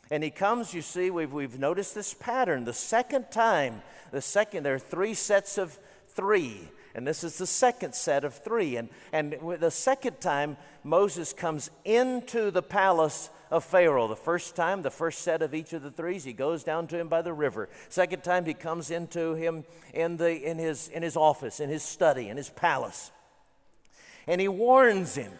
And 0.09 0.23
he 0.23 0.29
comes, 0.29 0.73
you 0.73 0.81
see, 0.81 1.11
we've, 1.11 1.33
we've 1.33 1.59
noticed 1.59 1.93
this 1.93 2.13
pattern. 2.13 2.63
The 2.63 2.71
second 2.71 3.25
time, 3.29 3.81
the 4.11 4.21
second, 4.21 4.63
there 4.63 4.75
are 4.75 4.79
three 4.79 5.13
sets 5.13 5.57
of 5.57 5.77
three. 6.07 6.69
And 6.95 7.05
this 7.05 7.25
is 7.25 7.37
the 7.37 7.47
second 7.47 7.93
set 7.93 8.23
of 8.23 8.33
three. 8.33 8.77
And, 8.77 8.89
and 9.11 9.35
the 9.59 9.71
second 9.71 10.21
time, 10.21 10.55
Moses 10.83 11.33
comes 11.33 11.69
into 11.83 12.51
the 12.51 12.63
palace 12.63 13.29
of 13.53 13.63
Pharaoh. 13.63 14.07
The 14.07 14.15
first 14.15 14.55
time, 14.55 14.81
the 14.81 14.89
first 14.89 15.21
set 15.21 15.43
of 15.43 15.53
each 15.53 15.73
of 15.73 15.83
the 15.83 15.91
threes, 15.91 16.23
he 16.23 16.33
goes 16.33 16.63
down 16.63 16.87
to 16.87 16.99
him 16.99 17.07
by 17.07 17.21
the 17.21 17.31
river. 17.31 17.69
Second 17.87 18.23
time, 18.23 18.45
he 18.45 18.55
comes 18.55 18.89
into 18.89 19.35
him 19.35 19.63
in, 19.93 20.17
the, 20.17 20.35
in, 20.35 20.57
his, 20.57 20.87
in 20.87 21.03
his 21.03 21.15
office, 21.15 21.59
in 21.59 21.69
his 21.69 21.83
study, 21.83 22.29
in 22.29 22.37
his 22.37 22.49
palace. 22.49 23.11
And 24.25 24.41
he 24.41 24.47
warns 24.47 25.15
him 25.15 25.31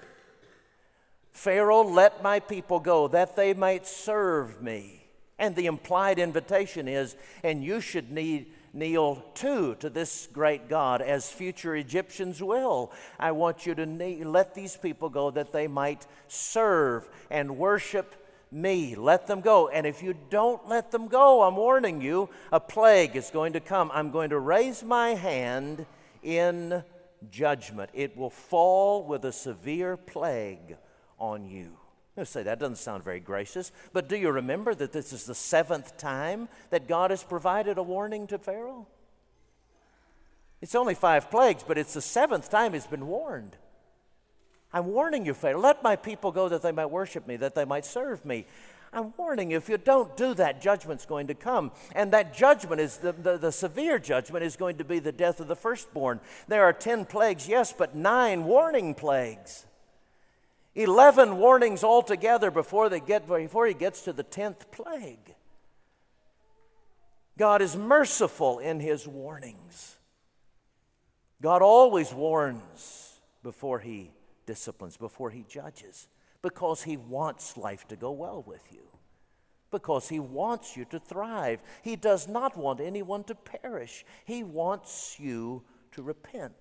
Pharaoh, 1.31 1.83
let 1.83 2.21
my 2.21 2.39
people 2.39 2.79
go 2.79 3.07
that 3.07 3.35
they 3.35 3.55
might 3.55 3.87
serve 3.87 4.61
me. 4.61 5.07
And 5.39 5.55
the 5.55 5.65
implied 5.65 6.19
invitation 6.19 6.87
is, 6.87 7.15
and 7.43 7.63
you 7.63 7.81
should 7.81 8.11
need 8.11 8.53
kneel 8.73 9.23
too 9.35 9.75
to 9.75 9.89
this 9.89 10.27
great 10.33 10.67
God, 10.67 11.01
as 11.01 11.31
future 11.31 11.75
Egyptians 11.75 12.41
will. 12.41 12.91
I 13.19 13.31
want 13.31 13.65
you 13.65 13.75
to 13.75 13.85
kneel, 13.85 14.29
let 14.29 14.55
these 14.55 14.75
people 14.75 15.09
go 15.09 15.31
that 15.31 15.51
they 15.51 15.67
might 15.67 16.07
serve 16.27 17.07
and 17.29 17.57
worship 17.57 18.15
me. 18.51 18.95
Let 18.95 19.27
them 19.27 19.41
go. 19.41 19.67
And 19.67 19.85
if 19.85 20.01
you 20.03 20.15
don't 20.29 20.67
let 20.67 20.91
them 20.91 21.07
go, 21.07 21.43
I'm 21.43 21.55
warning 21.55 22.01
you, 22.01 22.29
a 22.51 22.59
plague 22.59 23.15
is 23.15 23.29
going 23.29 23.53
to 23.53 23.59
come. 23.59 23.91
I'm 23.93 24.11
going 24.11 24.31
to 24.31 24.39
raise 24.39 24.83
my 24.83 25.09
hand 25.09 25.85
in 26.21 26.83
judgment. 27.29 27.89
It 27.93 28.17
will 28.17 28.29
fall 28.29 29.03
with 29.03 29.25
a 29.25 29.31
severe 29.31 29.97
plague 29.97 30.77
on 31.19 31.45
you. 31.45 31.77
You 32.17 32.25
say 32.25 32.43
that 32.43 32.59
doesn't 32.59 32.77
sound 32.77 33.03
very 33.03 33.19
gracious, 33.19 33.71
but 33.91 34.07
do 34.07 34.15
you 34.15 34.29
remember 34.31 34.75
that 34.75 34.91
this 34.91 35.13
is 35.13 35.25
the 35.25 35.33
seventh 35.33 35.97
time 35.97 36.47
that 36.69 36.87
God 36.87 37.09
has 37.09 37.23
provided 37.23 37.77
a 37.77 37.83
warning 37.83 38.27
to 38.27 38.37
Pharaoh? 38.37 38.87
It's 40.61 40.75
only 40.75 40.93
five 40.93 41.31
plagues, 41.31 41.63
but 41.67 41.77
it's 41.77 41.93
the 41.93 42.01
seventh 42.01 42.49
time 42.49 42.73
he's 42.73 42.87
been 42.87 43.07
warned. 43.07 43.57
I'm 44.71 44.87
warning 44.87 45.25
you, 45.25 45.33
Pharaoh, 45.33 45.59
let 45.59 45.83
my 45.83 45.95
people 45.95 46.31
go 46.31 46.49
that 46.49 46.61
they 46.61 46.71
might 46.71 46.87
worship 46.87 47.27
me, 47.27 47.35
that 47.37 47.55
they 47.55 47.65
might 47.65 47.85
serve 47.85 48.23
me. 48.25 48.45
I'm 48.93 49.13
warning 49.17 49.51
you, 49.51 49.57
if 49.57 49.69
you 49.69 49.77
don't 49.77 50.15
do 50.15 50.35
that, 50.35 50.61
judgment's 50.61 51.05
going 51.05 51.27
to 51.27 51.33
come. 51.33 51.71
And 51.95 52.13
that 52.13 52.33
judgment 52.33 52.79
is 52.79 52.97
the, 52.97 53.11
the, 53.11 53.37
the, 53.37 53.51
severe 53.51 53.97
judgment 53.97 54.45
is 54.45 54.55
going 54.55 54.77
to 54.77 54.83
be 54.83 54.99
the 54.99 55.11
death 55.11 55.39
of 55.39 55.47
the 55.47 55.55
firstborn. 55.55 56.19
There 56.47 56.63
are 56.63 56.73
10 56.73 57.05
plagues, 57.05 57.47
yes, 57.47 57.73
but 57.75 57.95
nine 57.95 58.45
warning 58.45 58.93
plagues. 58.93 59.65
11 60.75 61.37
warnings 61.37 61.83
altogether 61.83 62.49
before, 62.49 62.89
they 62.89 62.99
get, 62.99 63.27
before 63.27 63.67
he 63.67 63.73
gets 63.73 64.01
to 64.03 64.13
the 64.13 64.23
10th 64.23 64.71
plague. 64.71 65.35
God 67.37 67.61
is 67.61 67.75
merciful 67.75 68.59
in 68.59 68.79
his 68.79 69.07
warnings. 69.07 69.97
God 71.41 71.61
always 71.61 72.13
warns 72.13 73.19
before 73.43 73.79
he 73.79 74.11
disciplines, 74.45 74.97
before 74.97 75.29
he 75.29 75.45
judges, 75.47 76.07
because 76.41 76.83
he 76.83 76.97
wants 76.97 77.57
life 77.57 77.87
to 77.89 77.95
go 77.95 78.11
well 78.11 78.43
with 78.45 78.63
you, 78.71 78.87
because 79.71 80.09
he 80.09 80.19
wants 80.19 80.77
you 80.77 80.85
to 80.85 80.99
thrive. 80.99 81.61
He 81.81 81.95
does 81.95 82.27
not 82.27 82.57
want 82.57 82.79
anyone 82.79 83.23
to 83.25 83.35
perish, 83.35 84.05
he 84.25 84.43
wants 84.43 85.17
you 85.19 85.63
to 85.91 86.01
repent. 86.01 86.55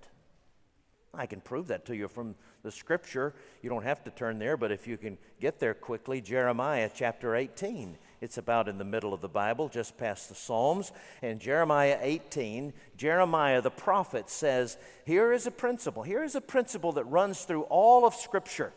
I 1.15 1.27
can 1.27 1.41
prove 1.41 1.69
that 1.69 1.85
to 1.87 1.97
you 1.97 2.09
from 2.09 2.35
the 2.63 2.71
scripture. 2.71 3.35
You 3.63 3.71
don't 3.71 3.83
have 3.83 4.05
to 4.05 4.11
turn 4.11 4.39
there, 4.39 4.57
but 4.57 4.71
if 4.71 4.87
you 4.87 4.97
can 4.97 5.19
get 5.41 5.59
there 5.59 5.75
quickly, 5.75 6.21
Jeremiah 6.21 6.91
chapter 6.95 7.35
18. 7.35 7.99
It's 8.21 8.39
about 8.39 8.69
in 8.69 8.79
the 8.79 8.85
middle 8.85 9.13
of 9.13 9.21
the 9.21 9.29
Bible, 9.29 9.69
just 9.69 9.97
past 9.97 10.29
the 10.29 10.37
Psalms. 10.37 10.93
And 11.23 11.41
Jeremiah 11.41 11.99
18, 12.01 12.73
Jeremiah 12.97 13.61
the 13.61 13.71
prophet 13.71 14.31
says, 14.31 14.77
Here 15.05 15.33
is 15.33 15.47
a 15.47 15.51
principle. 15.51 16.05
Here 16.05 16.23
is 16.23 16.37
a 16.37 16.41
principle 16.41 16.93
that 16.93 17.05
runs 17.05 17.43
through 17.43 17.63
all 17.63 18.07
of 18.07 18.15
Scripture 18.15 18.73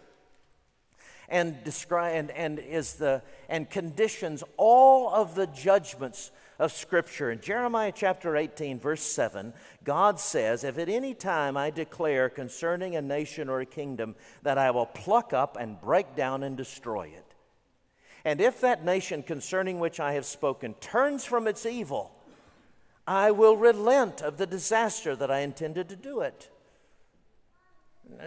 and, 1.29 1.63
describe, 1.63 2.15
and, 2.15 2.31
and, 2.31 2.59
is 2.59 2.93
the, 2.93 3.21
and 3.49 3.69
conditions 3.69 4.43
all 4.57 5.13
of 5.13 5.35
the 5.35 5.47
judgments 5.47 6.31
of 6.59 6.71
Scripture. 6.71 7.31
In 7.31 7.41
Jeremiah 7.41 7.91
chapter 7.93 8.35
18, 8.35 8.79
verse 8.79 9.01
7, 9.01 9.53
God 9.83 10.19
says, 10.19 10.63
If 10.63 10.77
at 10.77 10.89
any 10.89 11.13
time 11.13 11.57
I 11.57 11.69
declare 11.69 12.29
concerning 12.29 12.95
a 12.95 13.01
nation 13.01 13.49
or 13.49 13.59
a 13.59 13.65
kingdom 13.65 14.15
that 14.43 14.57
I 14.57 14.71
will 14.71 14.85
pluck 14.85 15.33
up 15.33 15.57
and 15.59 15.79
break 15.79 16.15
down 16.15 16.43
and 16.43 16.55
destroy 16.55 17.07
it, 17.07 17.25
and 18.23 18.41
if 18.41 18.61
that 18.61 18.83
nation 18.83 19.21
concerning 19.21 19.79
which 19.79 19.99
I 19.99 20.13
have 20.13 20.25
spoken 20.25 20.73
turns 20.75 21.25
from 21.25 21.47
its 21.47 21.65
evil, 21.65 22.11
I 23.07 23.31
will 23.31 23.55
relent 23.55 24.21
of 24.21 24.37
the 24.37 24.47
disaster 24.47 25.15
that 25.15 25.29
I 25.29 25.39
intended 25.39 25.89
to 25.89 25.95
do 25.95 26.21
it. 26.21 26.49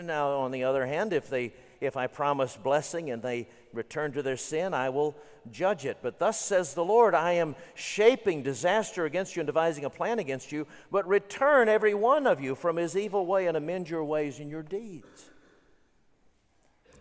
Now, 0.02 0.28
on 0.38 0.52
the 0.52 0.64
other 0.64 0.87
hand, 0.87 1.12
if 1.12 1.28
they 1.28 1.52
if 1.80 1.97
I 1.97 2.06
promise 2.08 2.56
blessing 2.56 3.11
and 3.11 3.23
they 3.23 3.49
return 3.72 4.12
to 4.12 4.22
their 4.22 4.37
sin, 4.37 4.75
I 4.75 4.88
will 4.88 5.16
judge 5.50 5.84
it. 5.84 5.98
But 6.02 6.18
thus 6.18 6.40
says 6.40 6.75
the 6.75 6.84
Lord, 6.84 7.14
I 7.14 7.32
am 7.32 7.56
shaping 7.75 8.42
disaster 8.42 9.04
against 9.04 9.37
you 9.37 9.40
and 9.40 9.46
devising 9.46 9.84
a 9.84 9.90
plan 9.90 10.18
against 10.18 10.52
you, 10.52 10.66
but 10.90 11.06
return 11.08 11.68
every 11.68 11.94
one 11.94 12.26
of 12.26 12.40
you 12.40 12.54
from 12.54 12.76
his 12.76 12.96
evil 12.96 13.26
way 13.26 13.46
and 13.46 13.56
amend 13.56 13.88
your 13.88 14.04
ways 14.04 14.38
and 14.40 14.50
your 14.50 14.62
deeds. 14.62 15.30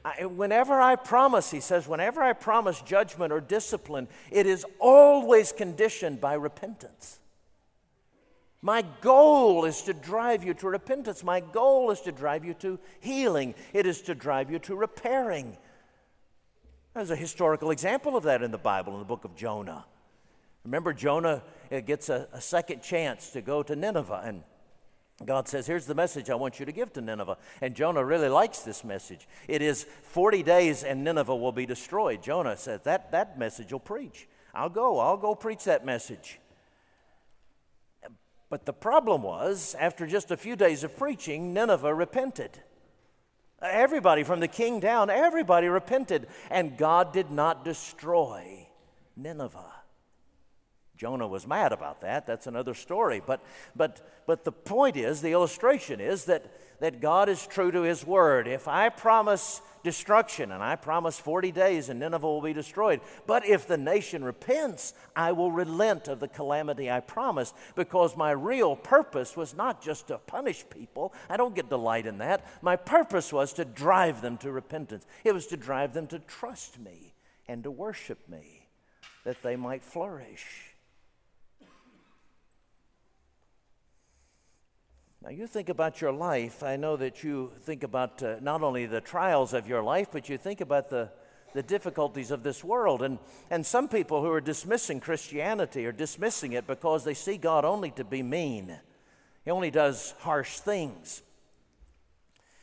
I, 0.05 0.25
whenever 0.25 0.79
I 0.79 0.95
promise, 0.95 1.51
he 1.51 1.59
says, 1.59 1.88
whenever 1.88 2.24
I 2.24 2.33
promise 2.33 2.81
judgment 2.81 3.33
or 3.33 3.41
discipline, 3.41 4.07
it 4.31 4.45
is 4.45 4.65
always 4.79 5.51
conditioned 5.51 6.21
by 6.21 6.36
repentance. 6.36 7.19
My 8.62 8.83
goal 9.01 9.65
is 9.65 9.83
to 9.83 9.93
drive 9.93 10.43
you 10.43 10.53
to 10.55 10.67
repentance. 10.67 11.24
My 11.24 11.41
goal 11.41 11.91
is 11.91 12.01
to 12.01 12.12
drive 12.12 12.43
you 12.43 12.53
to 12.55 12.79
healing. 13.00 13.53
It 13.74 13.86
is 13.86 14.01
to 14.03 14.15
drive 14.15 14.50
you 14.50 14.59
to 14.59 14.75
repairing. 14.75 15.57
There's 16.97 17.11
a 17.11 17.15
historical 17.15 17.69
example 17.69 18.17
of 18.17 18.23
that 18.23 18.41
in 18.41 18.49
the 18.49 18.57
Bible, 18.57 18.93
in 18.93 18.99
the 18.99 19.05
book 19.05 19.23
of 19.23 19.35
Jonah. 19.35 19.85
Remember, 20.63 20.93
Jonah 20.93 21.43
gets 21.85 22.09
a, 22.09 22.27
a 22.33 22.41
second 22.41 22.81
chance 22.81 23.29
to 23.33 23.41
go 23.41 23.61
to 23.61 23.75
Nineveh, 23.75 24.23
and 24.25 24.41
God 25.23 25.47
says, 25.47 25.67
Here's 25.67 25.85
the 25.85 25.93
message 25.93 26.31
I 26.31 26.33
want 26.33 26.59
you 26.59 26.65
to 26.65 26.71
give 26.71 26.91
to 26.93 27.01
Nineveh. 27.01 27.37
And 27.61 27.75
Jonah 27.75 28.03
really 28.03 28.29
likes 28.29 28.61
this 28.61 28.83
message. 28.83 29.27
It 29.47 29.61
is 29.61 29.85
40 30.05 30.41
days 30.41 30.83
and 30.83 31.03
Nineveh 31.03 31.35
will 31.35 31.51
be 31.51 31.67
destroyed. 31.67 32.23
Jonah 32.23 32.57
says, 32.57 32.81
That, 32.81 33.11
that 33.11 33.37
message 33.37 33.71
will 33.71 33.79
preach. 33.79 34.27
I'll 34.55 34.67
go, 34.67 34.97
I'll 34.97 35.17
go 35.17 35.35
preach 35.35 35.65
that 35.65 35.85
message. 35.85 36.39
But 38.49 38.65
the 38.65 38.73
problem 38.73 39.21
was, 39.21 39.75
after 39.79 40.07
just 40.07 40.31
a 40.31 40.37
few 40.37 40.55
days 40.55 40.83
of 40.83 40.97
preaching, 40.97 41.53
Nineveh 41.53 41.93
repented. 41.93 42.63
Everybody, 43.61 44.23
from 44.23 44.39
the 44.39 44.47
king 44.47 44.79
down, 44.79 45.09
everybody 45.09 45.67
repented, 45.67 46.27
and 46.51 46.77
God 46.77 47.11
did 47.11 47.31
not 47.31 47.65
destroy 47.65 48.67
Nineveh. 49.15 49.73
Jonah 50.95 51.27
was 51.27 51.47
mad 51.47 51.71
about 51.71 52.01
that. 52.01 52.25
That's 52.25 52.47
another 52.47 52.73
story. 52.73 53.21
But, 53.25 53.43
but, 53.75 54.01
but 54.25 54.43
the 54.43 54.51
point 54.51 54.97
is, 54.97 55.21
the 55.21 55.31
illustration 55.31 55.99
is 55.99 56.25
that, 56.25 56.51
that 56.79 57.01
God 57.01 57.29
is 57.29 57.45
true 57.45 57.71
to 57.71 57.81
his 57.81 58.05
word. 58.05 58.47
If 58.47 58.67
I 58.67 58.89
promise 58.89 59.61
destruction, 59.88 60.51
and 60.51 60.62
I 60.62 60.75
promise 60.75 61.17
40 61.17 61.53
days 61.53 61.88
and 61.88 61.98
Nineveh 62.01 62.27
will 62.27 62.41
be 62.41 62.51
destroyed. 62.51 63.00
But 63.25 63.46
if 63.46 63.65
the 63.65 63.77
nation 63.77 64.22
repents, 64.22 64.94
I 65.15 65.32
will 65.32 65.50
relent 65.50 66.10
of 66.10 66.20
the 66.20 66.27
calamity 66.27 66.91
I 66.91 67.00
promised 67.00 67.56
because 67.74 68.17
my 68.17 68.32
real 68.32 68.75
purpose 68.75 69.38
was 69.38 69.56
not 69.56 69.82
just 69.82 70.08
to 70.08 70.17
punish 70.17 70.65
people. 70.70 71.13
I 71.29 71.38
don't 71.38 71.56
get 71.56 71.70
delight 71.70 72.06
in 72.06 72.17
that. 72.17 72.46
My 72.62 72.75
purpose 72.75 73.32
was 73.32 73.53
to 73.53 73.63
drive 73.63 74.20
them 74.20 74.36
to 74.39 74.51
repentance, 74.51 75.06
it 75.24 75.34
was 75.34 75.48
to 75.48 75.58
drive 75.58 75.94
them 75.94 76.08
to 76.08 76.20
trust 76.20 76.77
me 76.77 77.13
and 77.48 77.63
to 77.63 77.72
worship 77.72 78.20
me 78.27 78.67
that 79.24 79.41
they 79.41 79.56
might 79.56 79.86
flourish. 79.86 80.75
Now, 85.27 85.34
you 85.34 85.46
think 85.46 85.67
about 85.67 86.00
your 86.00 86.13
life. 86.13 86.63
I 86.63 86.77
know 86.77 86.96
that 86.96 87.22
you 87.22 87.51
think 87.63 87.84
about 87.84 88.24
uh, 88.24 88.38
not 88.39 88.63
only 88.63 88.86
the 88.86 89.01
trials 89.01 89.53
of 89.53 89.67
your 89.67 89.84
life, 89.84 90.07
but 90.10 90.29
you 90.29 90.38
think 90.38 90.62
about 90.62 90.89
the, 90.89 91.10
the 91.53 91.62
difficulties 91.62 92.31
of 92.31 92.43
this 92.43 92.63
world. 92.63 93.01
And, 93.01 93.19
and 93.50 93.65
some 93.65 93.89
people 93.89 94.22
who 94.22 94.31
are 94.31 94.39
dismissing 94.39 95.01
Christianity 95.01 95.86
are 95.86 95.91
dismissing 95.91 96.53
it 96.53 96.65
because 96.65 97.03
they 97.03 97.13
see 97.13 97.36
God 97.36 97.65
only 97.65 97.91
to 97.91 98.05
be 98.05 98.24
mean, 98.24 98.74
He 99.43 99.51
only 99.51 99.69
does 99.69 100.13
harsh 100.19 100.60
things. 100.60 101.22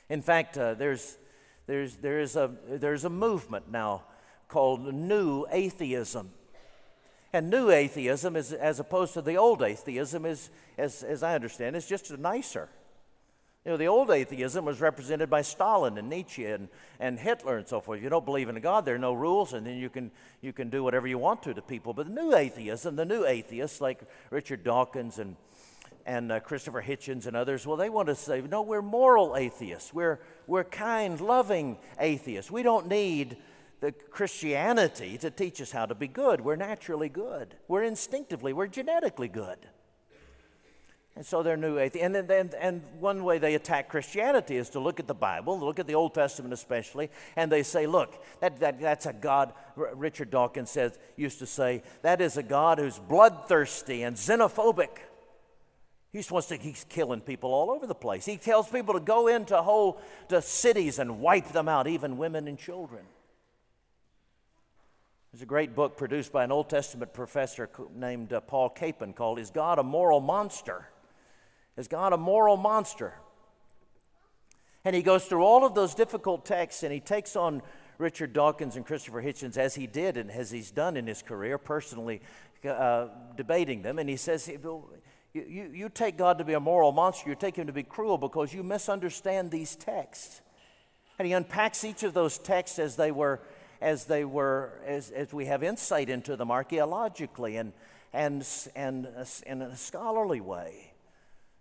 In 0.08 0.22
fact, 0.22 0.56
uh, 0.56 0.72
there's, 0.72 1.18
there's, 1.66 1.96
there's, 1.96 2.34
a, 2.34 2.50
there's 2.66 3.04
a 3.04 3.10
movement 3.10 3.70
now 3.70 4.04
called 4.48 4.94
New 4.94 5.44
Atheism. 5.50 6.30
And 7.34 7.50
new 7.50 7.68
atheism, 7.68 8.36
is, 8.36 8.52
as 8.52 8.78
opposed 8.78 9.14
to 9.14 9.20
the 9.20 9.38
old 9.38 9.60
atheism, 9.60 10.24
is, 10.24 10.50
as, 10.78 11.02
as 11.02 11.24
I 11.24 11.34
understand, 11.34 11.74
is 11.74 11.84
just 11.84 12.16
nicer. 12.16 12.68
You 13.64 13.72
know, 13.72 13.76
the 13.76 13.88
old 13.88 14.08
atheism 14.12 14.64
was 14.64 14.80
represented 14.80 15.28
by 15.28 15.42
Stalin 15.42 15.98
and 15.98 16.08
Nietzsche 16.08 16.44
and, 16.44 16.68
and 17.00 17.18
Hitler 17.18 17.56
and 17.56 17.66
so 17.66 17.80
forth. 17.80 18.00
You 18.00 18.08
don't 18.08 18.24
believe 18.24 18.48
in 18.48 18.56
a 18.56 18.60
God, 18.60 18.84
there 18.84 18.94
are 18.94 19.00
no 19.00 19.14
rules, 19.14 19.52
and 19.52 19.66
then 19.66 19.78
you 19.78 19.90
can, 19.90 20.12
you 20.42 20.52
can 20.52 20.70
do 20.70 20.84
whatever 20.84 21.08
you 21.08 21.18
want 21.18 21.42
to 21.42 21.54
to 21.54 21.60
people. 21.60 21.92
But 21.92 22.06
the 22.06 22.12
new 22.12 22.36
atheism, 22.36 22.94
the 22.94 23.04
new 23.04 23.26
atheists 23.26 23.80
like 23.80 24.02
Richard 24.30 24.62
Dawkins 24.62 25.18
and, 25.18 25.34
and 26.06 26.30
uh, 26.30 26.38
Christopher 26.38 26.82
Hitchens 26.82 27.26
and 27.26 27.36
others, 27.36 27.66
well, 27.66 27.76
they 27.76 27.90
want 27.90 28.06
to 28.06 28.14
say, 28.14 28.42
no, 28.42 28.62
we're 28.62 28.80
moral 28.80 29.36
atheists. 29.36 29.92
We're, 29.92 30.20
we're 30.46 30.62
kind, 30.62 31.20
loving 31.20 31.78
atheists. 31.98 32.48
We 32.48 32.62
don't 32.62 32.86
need 32.86 33.38
the 33.84 33.92
Christianity 33.92 35.18
to 35.18 35.30
teach 35.30 35.60
us 35.60 35.70
how 35.70 35.84
to 35.84 35.94
be 35.94 36.08
good. 36.08 36.40
We're 36.40 36.56
naturally 36.56 37.10
good. 37.10 37.54
We're 37.68 37.82
instinctively, 37.82 38.54
we're 38.54 38.66
genetically 38.66 39.28
good. 39.28 39.58
And 41.16 41.24
so 41.24 41.42
they're 41.42 41.58
new 41.58 41.78
atheists. 41.78 42.02
And, 42.02 42.16
and, 42.16 42.54
and 42.54 42.82
one 42.98 43.24
way 43.24 43.36
they 43.36 43.54
attack 43.54 43.90
Christianity 43.90 44.56
is 44.56 44.70
to 44.70 44.80
look 44.80 45.00
at 45.00 45.06
the 45.06 45.14
Bible, 45.14 45.60
look 45.60 45.78
at 45.78 45.86
the 45.86 45.96
Old 45.96 46.14
Testament 46.14 46.54
especially, 46.54 47.10
and 47.36 47.52
they 47.52 47.62
say, 47.62 47.86
look, 47.86 48.14
that, 48.40 48.58
that, 48.60 48.80
that's 48.80 49.04
a 49.04 49.12
God, 49.12 49.52
Richard 49.76 50.30
Dawkins 50.30 50.70
says, 50.70 50.98
used 51.16 51.38
to 51.40 51.46
say, 51.46 51.82
that 52.00 52.22
is 52.22 52.38
a 52.38 52.42
God 52.42 52.78
who's 52.78 52.98
bloodthirsty 52.98 54.02
and 54.02 54.16
xenophobic. 54.16 54.96
He 56.10 56.20
just 56.20 56.32
wants 56.32 56.48
to, 56.48 56.56
he's 56.56 56.86
killing 56.88 57.20
people 57.20 57.52
all 57.52 57.70
over 57.70 57.86
the 57.86 57.94
place. 57.94 58.24
He 58.24 58.38
tells 58.38 58.66
people 58.66 58.94
to 58.94 59.00
go 59.00 59.26
into 59.26 59.60
whole 59.60 60.00
to 60.30 60.40
cities 60.40 60.98
and 60.98 61.20
wipe 61.20 61.48
them 61.48 61.68
out, 61.68 61.86
even 61.86 62.16
women 62.16 62.48
and 62.48 62.58
children. 62.58 63.04
There's 65.34 65.42
a 65.42 65.46
great 65.46 65.74
book 65.74 65.96
produced 65.96 66.30
by 66.30 66.44
an 66.44 66.52
Old 66.52 66.70
Testament 66.70 67.12
professor 67.12 67.68
named 67.92 68.32
uh, 68.32 68.40
Paul 68.40 68.70
Copan 68.70 69.12
called 69.12 69.40
Is 69.40 69.50
God 69.50 69.80
a 69.80 69.82
Moral 69.82 70.20
Monster? 70.20 70.86
Is 71.76 71.88
God 71.88 72.12
a 72.12 72.16
moral 72.16 72.56
monster? 72.56 73.14
And 74.84 74.94
he 74.94 75.02
goes 75.02 75.24
through 75.24 75.42
all 75.42 75.66
of 75.66 75.74
those 75.74 75.92
difficult 75.92 76.44
texts 76.44 76.84
and 76.84 76.92
he 76.92 77.00
takes 77.00 77.34
on 77.34 77.62
Richard 77.98 78.32
Dawkins 78.32 78.76
and 78.76 78.86
Christopher 78.86 79.20
Hitchens 79.20 79.56
as 79.56 79.74
he 79.74 79.88
did 79.88 80.16
and 80.16 80.30
as 80.30 80.52
he's 80.52 80.70
done 80.70 80.96
in 80.96 81.04
his 81.04 81.20
career, 81.20 81.58
personally 81.58 82.22
uh, 82.64 83.08
debating 83.36 83.82
them. 83.82 83.98
And 83.98 84.08
he 84.08 84.16
says, 84.16 84.46
you, 84.46 84.84
you, 85.32 85.68
you 85.74 85.88
take 85.88 86.16
God 86.16 86.38
to 86.38 86.44
be 86.44 86.52
a 86.52 86.60
moral 86.60 86.92
monster, 86.92 87.28
you 87.28 87.34
take 87.34 87.56
him 87.56 87.66
to 87.66 87.72
be 87.72 87.82
cruel 87.82 88.18
because 88.18 88.54
you 88.54 88.62
misunderstand 88.62 89.50
these 89.50 89.74
texts. 89.74 90.42
And 91.18 91.26
he 91.26 91.32
unpacks 91.32 91.82
each 91.82 92.04
of 92.04 92.14
those 92.14 92.38
texts 92.38 92.78
as 92.78 92.94
they 92.94 93.10
were, 93.10 93.40
as 93.84 94.06
they 94.06 94.24
were, 94.24 94.72
as, 94.86 95.10
as 95.10 95.30
we 95.34 95.44
have 95.44 95.62
insight 95.62 96.08
into 96.08 96.36
them 96.36 96.50
archaeologically 96.50 97.56
and, 97.56 97.74
and, 98.14 98.46
and, 98.74 99.06
in 99.46 99.60
a 99.60 99.76
scholarly 99.76 100.40
way. 100.40 100.90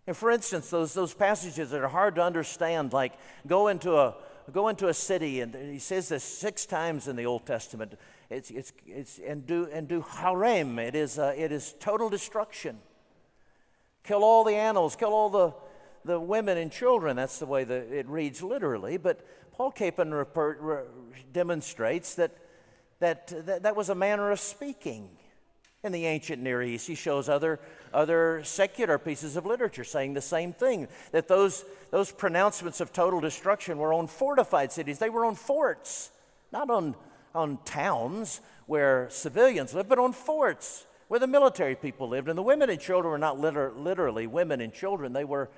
And 0.07 0.15
for 0.15 0.31
instance, 0.31 0.69
those, 0.69 0.93
those 0.93 1.13
passages 1.13 1.71
that 1.71 1.81
are 1.81 1.89
hard 1.89 2.15
to 2.15 2.23
understand, 2.23 2.93
like 2.93 3.11
go 3.45 3.67
into 3.67 3.97
a, 3.97 4.15
go 4.53 4.69
into 4.69 4.87
a 4.87 4.93
city, 4.93 5.41
and 5.41 5.53
he 5.53 5.79
says 5.79 6.07
this 6.09 6.23
six 6.23 6.65
times 6.65 7.09
in 7.09 7.17
the 7.17 7.25
Old 7.25 7.45
Testament. 7.45 7.95
It's, 8.29 8.49
it's, 8.51 8.71
it's, 8.87 9.19
and, 9.19 9.45
do, 9.45 9.67
and 9.71 9.89
do 9.89 10.01
herem, 10.01 10.79
it 10.79 10.95
is, 10.95 11.19
uh, 11.19 11.33
it 11.35 11.51
is 11.51 11.75
total 11.81 12.09
destruction. 12.09 12.77
Kill 14.05 14.23
all 14.23 14.45
the 14.45 14.55
animals, 14.55 14.95
kill 14.95 15.13
all 15.13 15.29
the, 15.29 15.53
the 16.05 16.19
women 16.21 16.57
and 16.57 16.71
children. 16.71 17.17
That's 17.17 17.39
the 17.39 17.45
way 17.45 17.65
that 17.65 17.91
it 17.91 18.07
reads 18.07 18.41
literally. 18.41 18.95
But 18.95 19.25
Paul 19.53 19.72
Copan 19.72 20.13
re- 20.13 20.83
demonstrates 21.31 22.15
that, 22.15 22.31
that, 23.00 23.27
that 23.45 23.63
that 23.63 23.75
was 23.75 23.89
a 23.89 23.95
manner 23.95 24.31
of 24.31 24.39
speaking 24.39 25.10
in 25.83 25.91
the 25.91 26.05
ancient 26.05 26.41
Near 26.41 26.63
East. 26.63 26.88
He 26.88 26.95
shows 26.95 27.29
other, 27.29 27.60
other 27.93 28.41
secular 28.43 28.98
pieces 28.98 29.36
of 29.36 29.45
literature 29.45 29.83
saying 29.83 30.13
the 30.15 30.22
same 30.22 30.53
thing 30.53 30.88
that 31.12 31.27
those, 31.27 31.65
those 31.91 32.12
pronouncements 32.12 32.81
of 32.81 32.91
total 32.93 33.19
destruction 33.19 33.77
were 33.77 33.93
on 33.93 34.07
fortified 34.07 34.72
cities, 34.72 34.98
they 34.98 35.10
were 35.10 35.25
on 35.25 35.36
forts, 35.36 36.10
not 36.51 36.69
on, 36.69 36.95
on 37.36 37.60
towns 37.65 38.41
where 38.65 39.07
civilians 39.12 39.74
lived, 39.74 39.89
but 39.89 40.00
on 40.00 40.13
forts 40.13 40.88
where 41.10 41.19
the 41.19 41.27
military 41.27 41.75
people 41.75 42.07
lived. 42.07 42.27
And 42.27 42.38
the 42.38 42.43
women 42.43 42.72
and 42.72 42.79
children 42.79 43.12
were 43.12 43.17
not 43.19 43.39
liter- 43.39 43.71
literally 43.71 44.25
women 44.25 44.62
and 44.62 44.73
children, 44.73 45.13
they 45.13 45.25
were, 45.25 45.49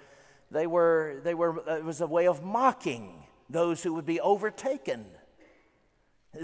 they 0.51 0.67
were, 0.67 1.21
they 1.23 1.33
were, 1.33 1.59
it 1.77 1.85
was 1.85 2.01
a 2.01 2.07
way 2.07 2.27
of 2.27 2.43
mocking 2.43 3.25
those 3.49 3.83
who 3.83 3.93
would 3.93 4.05
be 4.05 4.19
overtaken 4.19 5.05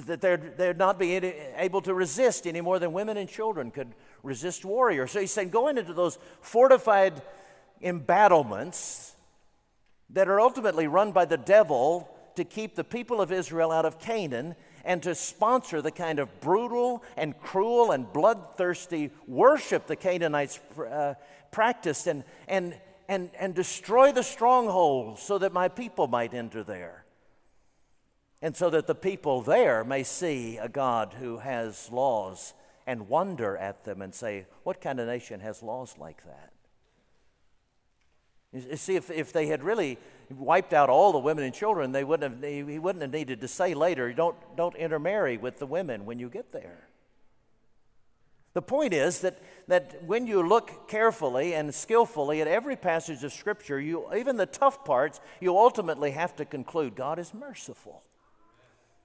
that 0.05 0.21
they'd, 0.21 0.57
they'd 0.57 0.77
not 0.77 0.97
be 0.97 1.15
able 1.15 1.81
to 1.81 1.93
resist 1.93 2.47
any 2.47 2.61
more 2.61 2.79
than 2.79 2.93
women 2.93 3.17
and 3.17 3.27
children 3.27 3.71
could 3.71 3.93
resist 4.23 4.63
warriors. 4.63 5.11
So 5.11 5.19
he's 5.19 5.31
saying, 5.31 5.49
going 5.49 5.77
into 5.77 5.93
those 5.93 6.17
fortified 6.41 7.21
embattlements 7.81 9.15
that 10.11 10.27
are 10.27 10.39
ultimately 10.39 10.87
run 10.87 11.11
by 11.11 11.25
the 11.25 11.37
devil 11.37 12.09
to 12.35 12.43
keep 12.43 12.75
the 12.75 12.83
people 12.83 13.21
of 13.21 13.31
Israel 13.31 13.71
out 13.71 13.85
of 13.85 13.99
Canaan 13.99 14.55
and 14.85 15.03
to 15.03 15.13
sponsor 15.13 15.81
the 15.81 15.91
kind 15.91 16.19
of 16.19 16.39
brutal 16.39 17.03
and 17.17 17.37
cruel 17.39 17.91
and 17.91 18.11
bloodthirsty 18.11 19.11
worship 19.27 19.87
the 19.87 19.95
Canaanites 19.95 20.59
uh, 20.79 21.15
practiced 21.51 22.07
and, 22.07 22.23
and, 22.47 22.75
and, 23.11 23.29
and 23.37 23.53
destroy 23.53 24.13
the 24.13 24.23
strongholds 24.23 25.21
so 25.21 25.37
that 25.37 25.51
my 25.51 25.67
people 25.67 26.07
might 26.07 26.33
enter 26.33 26.63
there 26.63 27.03
and 28.41 28.55
so 28.55 28.69
that 28.69 28.87
the 28.87 28.95
people 28.95 29.41
there 29.41 29.83
may 29.83 30.01
see 30.01 30.57
a 30.57 30.69
God 30.69 31.15
who 31.19 31.39
has 31.39 31.91
laws 31.91 32.53
and 32.87 33.09
wonder 33.09 33.57
at 33.57 33.83
them 33.83 34.01
and 34.01 34.15
say, 34.15 34.45
What 34.63 34.79
kind 34.79 34.97
of 34.97 35.07
nation 35.07 35.41
has 35.41 35.61
laws 35.61 35.95
like 35.99 36.23
that? 36.23 36.53
You 38.53 38.77
see, 38.77 38.95
if, 38.95 39.11
if 39.11 39.33
they 39.33 39.47
had 39.47 39.61
really 39.61 39.97
wiped 40.29 40.71
out 40.71 40.89
all 40.89 41.11
the 41.11 41.19
women 41.19 41.43
and 41.43 41.53
children, 41.53 41.91
they 41.91 42.05
wouldn't 42.05 42.41
have, 42.41 42.49
he 42.49 42.79
wouldn't 42.79 43.01
have 43.01 43.11
needed 43.11 43.41
to 43.41 43.47
say 43.49 43.73
later, 43.73 44.13
don't, 44.13 44.37
don't 44.55 44.75
intermarry 44.77 45.37
with 45.37 45.59
the 45.59 45.65
women 45.65 46.05
when 46.05 46.17
you 46.17 46.29
get 46.29 46.53
there. 46.53 46.87
The 48.53 48.61
point 48.61 48.93
is 48.93 49.21
that, 49.21 49.39
that 49.67 50.03
when 50.03 50.27
you 50.27 50.45
look 50.45 50.89
carefully 50.89 51.53
and 51.53 51.73
skillfully 51.73 52.41
at 52.41 52.47
every 52.47 52.75
passage 52.75 53.23
of 53.23 53.31
Scripture, 53.31 53.79
you, 53.79 54.13
even 54.13 54.35
the 54.35 54.45
tough 54.45 54.83
parts, 54.83 55.21
you 55.39 55.57
ultimately 55.57 56.11
have 56.11 56.35
to 56.35 56.45
conclude 56.45 56.95
God 56.95 57.17
is 57.17 57.33
merciful. 57.33 58.03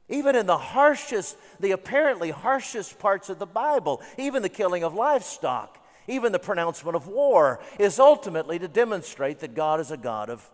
Even 0.08 0.36
in 0.36 0.46
the 0.46 0.58
harshest, 0.58 1.36
the 1.60 1.72
apparently 1.72 2.30
harshest 2.30 2.98
parts 2.98 3.28
of 3.28 3.38
the 3.38 3.46
Bible, 3.46 4.02
even 4.18 4.42
the 4.42 4.48
killing 4.48 4.84
of 4.84 4.94
livestock, 4.94 5.78
even 6.08 6.32
the 6.32 6.38
pronouncement 6.38 6.96
of 6.96 7.08
war, 7.08 7.60
is 7.78 7.98
ultimately 7.98 8.58
to 8.58 8.68
demonstrate 8.68 9.40
that 9.40 9.54
God 9.54 9.80
is 9.80 9.90
a 9.90 9.96
God 9.96 10.30
of 10.30 10.48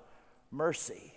mercy. 0.50 1.14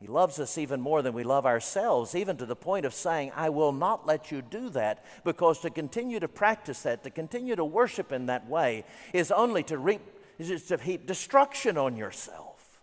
He 0.00 0.06
loves 0.06 0.40
us 0.40 0.56
even 0.56 0.80
more 0.80 1.02
than 1.02 1.12
we 1.12 1.24
love 1.24 1.44
ourselves, 1.44 2.14
even 2.14 2.38
to 2.38 2.46
the 2.46 2.56
point 2.56 2.86
of 2.86 2.94
saying, 2.94 3.32
I 3.36 3.50
will 3.50 3.72
not 3.72 4.06
let 4.06 4.32
you 4.32 4.40
do 4.40 4.70
that, 4.70 5.04
because 5.24 5.60
to 5.60 5.68
continue 5.68 6.18
to 6.20 6.28
practice 6.28 6.82
that, 6.82 7.02
to 7.04 7.10
continue 7.10 7.54
to 7.54 7.64
worship 7.64 8.10
in 8.10 8.26
that 8.26 8.48
way, 8.48 8.84
is 9.12 9.30
only 9.30 9.62
to 9.64 9.76
reap, 9.76 10.00
is 10.38 10.64
to 10.68 10.78
heap 10.78 11.06
destruction 11.06 11.76
on 11.76 11.98
yourself. 11.98 12.80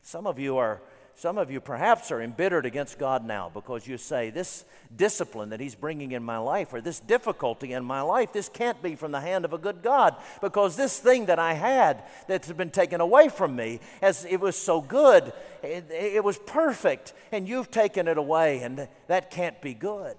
Some 0.00 0.26
of 0.26 0.38
you 0.38 0.56
are 0.56 0.80
some 1.16 1.38
of 1.38 1.50
you 1.50 1.60
perhaps 1.60 2.10
are 2.10 2.20
embittered 2.20 2.66
against 2.66 2.98
God 2.98 3.24
now 3.24 3.50
because 3.52 3.86
you 3.86 3.96
say, 3.96 4.30
This 4.30 4.64
discipline 4.94 5.50
that 5.50 5.60
He's 5.60 5.76
bringing 5.76 6.12
in 6.12 6.24
my 6.24 6.38
life, 6.38 6.72
or 6.72 6.80
this 6.80 6.98
difficulty 6.98 7.72
in 7.72 7.84
my 7.84 8.00
life, 8.00 8.32
this 8.32 8.48
can't 8.48 8.82
be 8.82 8.96
from 8.96 9.12
the 9.12 9.20
hand 9.20 9.44
of 9.44 9.52
a 9.52 9.58
good 9.58 9.82
God 9.82 10.16
because 10.40 10.76
this 10.76 10.98
thing 10.98 11.26
that 11.26 11.38
I 11.38 11.54
had 11.54 12.02
that's 12.26 12.50
been 12.52 12.70
taken 12.70 13.00
away 13.00 13.28
from 13.28 13.54
me, 13.54 13.80
as 14.02 14.24
it 14.24 14.40
was 14.40 14.56
so 14.56 14.80
good, 14.80 15.32
it, 15.62 15.86
it 15.90 16.24
was 16.24 16.38
perfect, 16.38 17.12
and 17.30 17.48
you've 17.48 17.70
taken 17.70 18.08
it 18.08 18.18
away, 18.18 18.60
and 18.62 18.88
that 19.06 19.30
can't 19.30 19.60
be 19.62 19.72
good. 19.72 20.16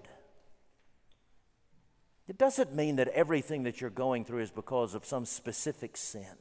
It 2.28 2.38
doesn't 2.38 2.74
mean 2.74 2.96
that 2.96 3.10
everything 3.10 3.64
that 3.64 3.82
you're 3.82 3.90
going 3.90 4.26
through 4.26 4.42
is 4.42 4.52
because 4.52 4.96
of 4.96 5.06
some 5.06 5.26
specific 5.26 5.98
sin. 5.98 6.38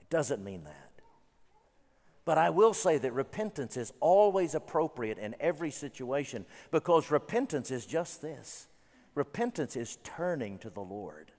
It 0.00 0.08
doesn't 0.08 0.42
mean 0.42 0.64
that. 0.64 0.87
But 2.28 2.36
I 2.36 2.50
will 2.50 2.74
say 2.74 2.98
that 2.98 3.14
repentance 3.14 3.78
is 3.78 3.90
always 4.00 4.54
appropriate 4.54 5.16
in 5.16 5.34
every 5.40 5.70
situation 5.70 6.44
because 6.70 7.10
repentance 7.10 7.70
is 7.70 7.86
just 7.86 8.20
this 8.20 8.68
repentance 9.14 9.76
is 9.76 9.96
turning 10.04 10.58
to 10.58 10.68
the 10.68 10.82
Lord. 10.82 11.32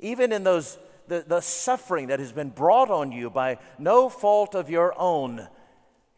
Even 0.00 0.32
in 0.32 0.42
those, 0.42 0.78
the, 1.06 1.22
the 1.28 1.42
suffering 1.42 2.06
that 2.06 2.18
has 2.18 2.32
been 2.32 2.48
brought 2.48 2.90
on 2.90 3.12
you 3.12 3.28
by 3.28 3.58
no 3.78 4.08
fault 4.08 4.54
of 4.54 4.70
your 4.70 4.98
own, 4.98 5.46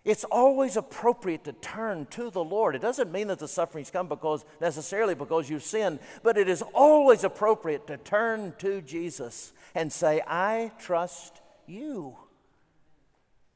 it's 0.05 0.23
always 0.23 0.77
appropriate 0.77 1.43
to 1.43 1.55
turn 1.55 2.07
to 2.11 2.31
the 2.31 2.45
Lord. 2.45 2.77
It 2.77 2.83
doesn't 2.83 3.11
mean 3.11 3.27
that 3.27 3.41
the 3.41 3.49
sufferings 3.49 3.91
come 3.91 4.07
because 4.07 4.45
necessarily 4.61 5.17
because 5.17 5.51
you've 5.51 5.65
sinned, 5.65 5.99
but 6.23 6.39
it 6.39 6.49
is 6.49 6.63
always 6.73 7.25
appropriate 7.25 7.89
to 7.89 7.97
turn 7.97 8.55
to 8.59 8.81
Jesus 8.81 9.53
and 9.75 9.93
say, 9.93 10.23
I 10.25 10.71
trust 10.79 11.41
you. 11.69 12.17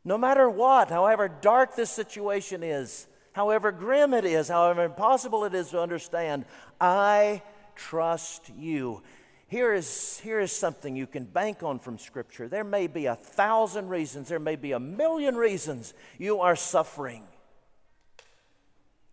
No 0.04 0.16
matter 0.16 0.48
what, 0.48 0.88
however 0.88 1.28
dark 1.28 1.76
this 1.76 1.90
situation 1.90 2.62
is, 2.62 3.06
however 3.32 3.70
grim 3.70 4.14
it 4.14 4.24
is, 4.24 4.48
however 4.48 4.84
impossible 4.84 5.44
it 5.44 5.54
is 5.54 5.70
to 5.70 5.80
understand, 5.80 6.46
I 6.80 7.42
trust 7.74 8.50
you. 8.56 9.02
here 9.48 9.74
is, 9.74 10.20
here 10.20 10.38
is 10.38 10.52
something 10.52 10.94
you 10.94 11.06
can 11.06 11.24
bank 11.24 11.62
on 11.62 11.80
from 11.80 11.98
Scripture. 11.98 12.48
There 12.48 12.64
may 12.64 12.86
be 12.86 13.06
a 13.06 13.16
thousand 13.16 13.88
reasons, 13.88 14.28
there 14.28 14.38
may 14.38 14.56
be 14.56 14.72
a 14.72 14.80
million 14.80 15.36
reasons 15.36 15.92
you 16.18 16.40
are 16.40 16.56
suffering. 16.56 17.24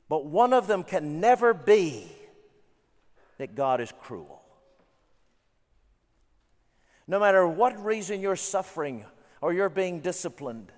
But 0.10 0.26
one 0.26 0.54
of 0.54 0.68
them 0.68 0.84
can 0.84 1.20
never 1.20 1.54
be 1.54 2.08
that 3.40 3.56
God 3.56 3.82
is 3.82 3.92
cruel. 4.02 4.37
No 7.08 7.20
matter 7.20 7.48
what 7.48 7.84
reason 7.84 8.22
you're 8.22 8.36
suffering 8.36 9.06
or 9.42 9.54
you're 9.54 9.70
being 9.70 10.02
disciplined, 10.02 10.72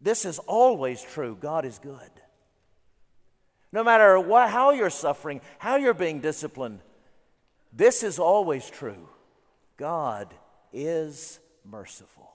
this 0.00 0.24
is 0.24 0.38
always 0.38 1.02
true. 1.02 1.36
God 1.38 1.64
is 1.64 1.78
good. 1.78 2.10
No 3.72 3.84
matter 3.84 4.18
what, 4.18 4.50
how 4.50 4.70
you're 4.72 4.90
suffering, 4.90 5.40
how 5.58 5.76
you're 5.76 5.94
being 5.94 6.20
disciplined, 6.20 6.80
this 7.72 8.02
is 8.02 8.18
always 8.18 8.68
true. 8.68 9.08
God 9.76 10.32
is 10.72 11.38
merciful. 11.64 12.32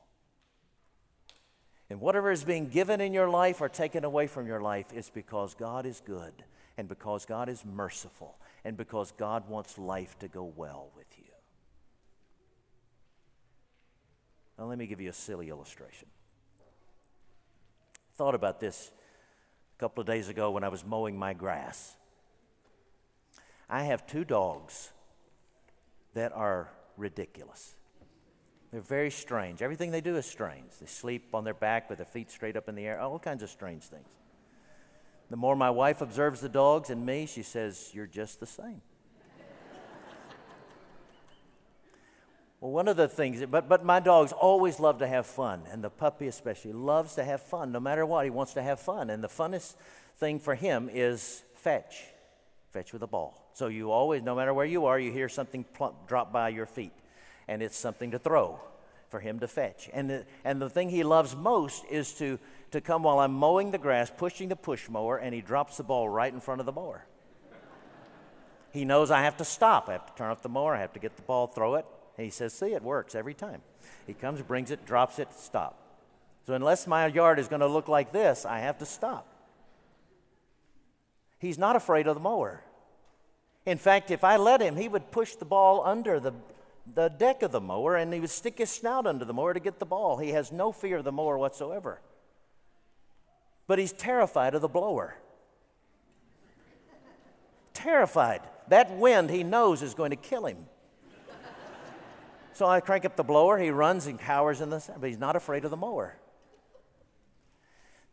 And 1.89 1.99
whatever 1.99 2.31
is 2.31 2.43
being 2.43 2.69
given 2.69 3.01
in 3.01 3.13
your 3.13 3.29
life 3.29 3.61
or 3.61 3.69
taken 3.69 4.03
away 4.03 4.27
from 4.27 4.47
your 4.47 4.61
life 4.61 4.93
is 4.93 5.09
because 5.09 5.53
God 5.53 5.85
is 5.85 6.01
good 6.05 6.33
and 6.77 6.87
because 6.87 7.25
God 7.25 7.49
is 7.49 7.63
merciful 7.65 8.37
and 8.63 8.75
because 8.75 9.11
God 9.11 9.47
wants 9.47 9.77
life 9.77 10.17
to 10.19 10.27
go 10.27 10.51
well 10.55 10.89
with 10.95 11.07
you. 11.17 11.34
Now, 14.57 14.65
let 14.65 14.77
me 14.77 14.87
give 14.87 15.01
you 15.01 15.09
a 15.09 15.13
silly 15.13 15.49
illustration. 15.49 16.07
Thought 18.15 18.35
about 18.35 18.59
this 18.59 18.91
a 19.75 19.79
couple 19.79 20.01
of 20.01 20.07
days 20.07 20.29
ago 20.29 20.51
when 20.51 20.63
I 20.63 20.69
was 20.69 20.85
mowing 20.85 21.17
my 21.17 21.33
grass. 21.33 21.95
I 23.69 23.83
have 23.83 24.07
two 24.07 24.23
dogs 24.23 24.91
that 26.13 26.31
are 26.31 26.69
ridiculous. 26.95 27.75
They're 28.71 28.81
very 28.81 29.11
strange. 29.11 29.61
Everything 29.61 29.91
they 29.91 30.01
do 30.01 30.15
is 30.15 30.25
strange. 30.25 30.71
They 30.79 30.85
sleep 30.85 31.33
on 31.33 31.43
their 31.43 31.53
back 31.53 31.89
with 31.89 31.97
their 31.97 32.05
feet 32.05 32.31
straight 32.31 32.55
up 32.55 32.69
in 32.69 32.75
the 32.75 32.85
air, 32.85 32.99
all 32.99 33.19
kinds 33.19 33.43
of 33.43 33.49
strange 33.49 33.83
things. 33.83 34.07
The 35.29 35.37
more 35.37 35.55
my 35.55 35.69
wife 35.69 36.01
observes 36.01 36.39
the 36.39 36.49
dogs 36.49 36.89
and 36.89 37.05
me, 37.05 37.25
she 37.25 37.41
says, 37.41 37.91
You're 37.93 38.05
just 38.05 38.39
the 38.39 38.45
same. 38.45 38.81
Well, 42.65 42.73
one 42.73 42.87
of 42.87 42.97
the 42.97 43.07
things, 43.07 43.45
but, 43.45 43.69
but 43.69 43.85
my 43.85 43.99
dogs 43.99 44.31
always 44.31 44.79
love 44.79 44.97
to 44.97 45.07
have 45.07 45.27
fun, 45.27 45.61
and 45.71 45.83
the 45.83 45.89
puppy 45.91 46.25
especially 46.25 46.73
loves 46.73 47.13
to 47.13 47.23
have 47.23 47.41
fun. 47.41 47.71
No 47.71 47.79
matter 47.79 48.07
what, 48.07 48.25
he 48.25 48.31
wants 48.31 48.53
to 48.53 48.63
have 48.63 48.79
fun. 48.79 49.11
And 49.11 49.23
the 49.23 49.27
funnest 49.27 49.75
thing 50.17 50.39
for 50.39 50.55
him 50.55 50.89
is 50.91 51.43
fetch, 51.53 52.05
fetch 52.71 52.91
with 52.91 53.03
a 53.03 53.07
ball. 53.07 53.51
So 53.53 53.67
you 53.67 53.91
always, 53.91 54.23
no 54.23 54.35
matter 54.35 54.51
where 54.51 54.65
you 54.65 54.87
are, 54.87 54.97
you 54.97 55.11
hear 55.11 55.29
something 55.29 55.63
plump, 55.75 56.07
drop 56.07 56.33
by 56.33 56.49
your 56.49 56.65
feet, 56.65 56.93
and 57.47 57.61
it's 57.61 57.77
something 57.77 58.09
to 58.11 58.17
throw 58.17 58.59
for 59.09 59.19
him 59.19 59.37
to 59.41 59.47
fetch. 59.47 59.87
And 59.93 60.09
the, 60.09 60.25
and 60.43 60.59
the 60.59 60.69
thing 60.69 60.89
he 60.89 61.03
loves 61.03 61.35
most 61.35 61.85
is 61.91 62.13
to, 62.13 62.39
to 62.71 62.81
come 62.81 63.03
while 63.03 63.19
I'm 63.19 63.33
mowing 63.33 63.69
the 63.69 63.77
grass, 63.77 64.09
pushing 64.09 64.49
the 64.49 64.55
push 64.55 64.89
mower, 64.89 65.17
and 65.17 65.35
he 65.35 65.41
drops 65.41 65.77
the 65.77 65.83
ball 65.83 66.09
right 66.09 66.33
in 66.33 66.39
front 66.39 66.61
of 66.61 66.65
the 66.65 66.71
mower. 66.71 67.05
he 68.73 68.85
knows 68.85 69.11
I 69.11 69.21
have 69.21 69.37
to 69.37 69.45
stop. 69.45 69.87
I 69.87 69.91
have 69.91 70.07
to 70.07 70.13
turn 70.15 70.31
off 70.31 70.41
the 70.41 70.49
mower. 70.49 70.73
I 70.73 70.79
have 70.79 70.93
to 70.93 70.99
get 70.99 71.15
the 71.15 71.21
ball, 71.21 71.45
throw 71.45 71.75
it. 71.75 71.85
And 72.17 72.25
he 72.25 72.31
says, 72.31 72.53
See, 72.53 72.73
it 72.73 72.83
works 72.83 73.15
every 73.15 73.33
time. 73.33 73.61
He 74.07 74.13
comes, 74.13 74.41
brings 74.41 74.71
it, 74.71 74.85
drops 74.85 75.19
it, 75.19 75.29
stop. 75.33 75.79
So 76.45 76.53
unless 76.53 76.85
my 76.87 77.07
yard 77.07 77.39
is 77.39 77.47
going 77.47 77.61
to 77.61 77.67
look 77.67 77.87
like 77.87 78.11
this, 78.11 78.45
I 78.45 78.59
have 78.59 78.77
to 78.79 78.85
stop. 78.85 79.27
He's 81.39 81.57
not 81.57 81.75
afraid 81.75 82.07
of 82.07 82.15
the 82.15 82.21
mower. 82.21 82.63
In 83.65 83.77
fact, 83.77 84.11
if 84.11 84.23
I 84.23 84.37
let 84.37 84.61
him, 84.61 84.75
he 84.75 84.87
would 84.87 85.11
push 85.11 85.35
the 85.35 85.45
ball 85.45 85.83
under 85.85 86.19
the, 86.19 86.33
the 86.93 87.09
deck 87.09 87.41
of 87.41 87.51
the 87.51 87.61
mower 87.61 87.95
and 87.95 88.13
he 88.13 88.19
would 88.19 88.29
stick 88.29 88.59
his 88.59 88.69
snout 88.69 89.07
under 89.07 89.25
the 89.25 89.33
mower 89.33 89.53
to 89.53 89.59
get 89.59 89.79
the 89.79 89.85
ball. 89.85 90.17
He 90.17 90.29
has 90.29 90.51
no 90.51 90.71
fear 90.71 90.97
of 90.97 91.03
the 91.03 91.11
mower 91.11 91.37
whatsoever. 91.37 91.99
But 93.67 93.79
he's 93.79 93.91
terrified 93.91 94.53
of 94.53 94.61
the 94.61 94.67
blower. 94.67 95.17
terrified. 97.73 98.41
That 98.67 98.95
wind 98.95 99.31
he 99.31 99.43
knows 99.43 99.81
is 99.81 99.95
going 99.95 100.11
to 100.11 100.15
kill 100.15 100.45
him. 100.45 100.67
So 102.55 102.65
I 102.65 102.79
crank 102.79 103.03
up 103.03 103.17
the 103.17 103.23
blower, 103.23 103.57
he 103.57 103.69
runs 103.69 104.07
and 104.07 104.17
cowers 104.17 104.61
in 104.61 104.69
the 104.69 104.79
sun, 104.79 104.95
but 105.01 105.09
he's 105.09 105.19
not 105.19 105.35
afraid 105.35 105.65
of 105.65 105.71
the 105.71 105.77
mower. 105.77 106.15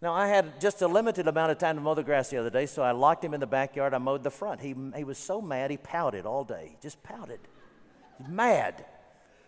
Now, 0.00 0.12
I 0.14 0.26
had 0.26 0.60
just 0.60 0.82
a 0.82 0.88
limited 0.88 1.28
amount 1.28 1.52
of 1.52 1.58
time 1.58 1.76
to 1.76 1.80
mow 1.80 1.94
the 1.94 2.02
grass 2.02 2.28
the 2.28 2.38
other 2.38 2.50
day, 2.50 2.66
so 2.66 2.82
I 2.82 2.90
locked 2.90 3.24
him 3.24 3.34
in 3.34 3.40
the 3.40 3.46
backyard. 3.46 3.94
I 3.94 3.98
mowed 3.98 4.24
the 4.24 4.32
front. 4.32 4.60
He, 4.60 4.74
he 4.96 5.04
was 5.04 5.16
so 5.16 5.40
mad, 5.40 5.70
he 5.70 5.76
pouted 5.76 6.26
all 6.26 6.42
day. 6.42 6.70
He 6.72 6.76
Just 6.82 7.00
pouted. 7.04 7.38
Mad 8.28 8.84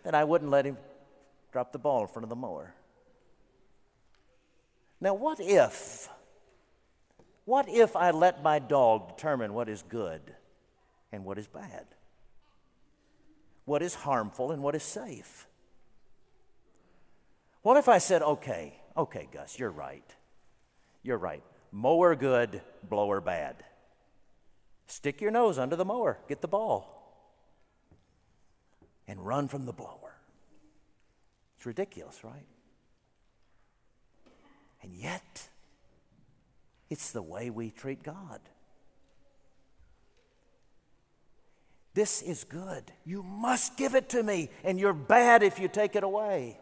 that 0.05 0.15
I 0.15 0.23
wouldn't 0.23 0.53
let 0.53 0.65
him 0.65 0.79
drop 1.51 1.73
the 1.73 1.79
ball 1.81 2.03
in 2.03 2.07
front 2.07 2.23
of 2.23 2.29
the 2.29 2.37
mower. 2.37 2.73
Now, 5.01 5.15
what 5.15 5.41
if, 5.41 6.09
what 7.45 7.69
if 7.69 7.97
I 7.97 8.13
let 8.13 8.45
my 8.45 8.61
dog 8.61 9.17
determine 9.17 9.55
what 9.55 9.69
is 9.69 9.83
good 9.83 10.23
and 11.11 11.25
what 11.25 11.37
is 11.37 11.49
bad? 11.49 11.85
What 13.65 13.83
is 13.83 13.95
harmful 13.95 14.53
and 14.53 14.63
what 14.63 14.75
is 14.75 14.83
safe? 14.83 15.47
What 17.63 17.77
if 17.77 17.89
I 17.89 17.99
said, 17.99 18.23
okay, 18.23 18.75
okay, 18.97 19.29
Gus, 19.33 19.59
you're 19.59 19.71
right. 19.71 20.05
You're 21.03 21.19
right. 21.19 21.43
Mower 21.73 22.15
good, 22.15 22.61
blower 22.89 23.21
bad. 23.21 23.65
Stick 24.87 25.21
your 25.21 25.31
nose 25.31 25.59
under 25.59 25.77
the 25.77 25.85
mower, 25.85 26.19
get 26.29 26.43
the 26.43 26.49
ball, 26.49 26.95
and 29.09 29.25
run 29.25 29.49
from 29.49 29.65
the 29.65 29.73
blower. 29.73 30.15
It's 31.57 31.65
ridiculous, 31.65 32.23
right? 32.23 32.47
And 34.83 34.93
yet, 34.95 35.49
it's 36.91 37.13
the 37.13 37.23
way 37.23 37.49
we 37.49 37.71
treat 37.71 38.03
God. 38.03 38.41
This 41.95 42.23
is 42.23 42.43
good. 42.43 42.93
You 43.05 43.23
must 43.23 43.77
give 43.77 43.95
it 43.95 44.09
to 44.11 44.23
me, 44.23 44.51
and 44.65 44.79
you're 44.81 44.93
bad 44.93 45.45
if 45.45 45.61
you 45.61 45.69
take 45.69 45.95
it 45.95 46.03
away. 46.03 46.59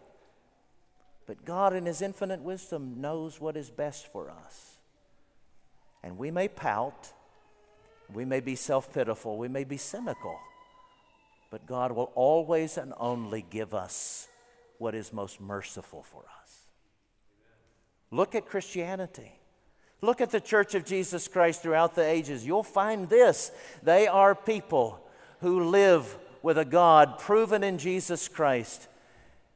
But 1.27 1.45
God, 1.47 1.75
in 1.75 1.87
His 1.87 2.03
infinite 2.03 2.43
wisdom, 2.43 3.01
knows 3.01 3.41
what 3.41 3.57
is 3.57 3.71
best 3.71 4.13
for 4.13 4.31
us. 4.31 4.77
And 6.03 6.19
we 6.19 6.31
may 6.31 6.49
pout, 6.49 7.13
we 8.13 8.27
may 8.27 8.41
be 8.41 8.57
self 8.57 8.93
pitiful, 8.93 9.39
we 9.39 9.49
may 9.49 9.65
be 9.65 9.79
cynical, 9.79 10.39
but 11.51 11.67
God 11.67 11.93
will 11.93 12.13
always 12.15 12.77
and 12.77 12.93
only 12.99 13.45
give 13.49 13.73
us 13.73 14.29
what 14.77 14.95
is 14.95 15.13
most 15.13 15.41
merciful 15.41 16.03
for 16.03 16.25
us. 16.43 16.67
Look 18.11 18.35
at 18.35 18.45
Christianity. 18.45 19.33
Look 20.03 20.21
at 20.21 20.31
the 20.31 20.41
Church 20.41 20.75
of 20.75 20.85
Jesus 20.85 21.29
Christ 21.29 21.63
throughout 21.63 21.95
the 21.95 22.05
ages. 22.05 22.45
You'll 22.45 22.65
find 22.65 23.09
this. 23.09 23.53
They 23.83 24.09
are 24.09 24.35
people 24.35 25.03
who 25.43 25.69
live 25.69 26.17
with 26.41 26.57
a 26.57 26.65
God 26.65 27.19
proven 27.19 27.63
in 27.63 27.79
Jesus 27.79 28.29
Christ 28.29 28.89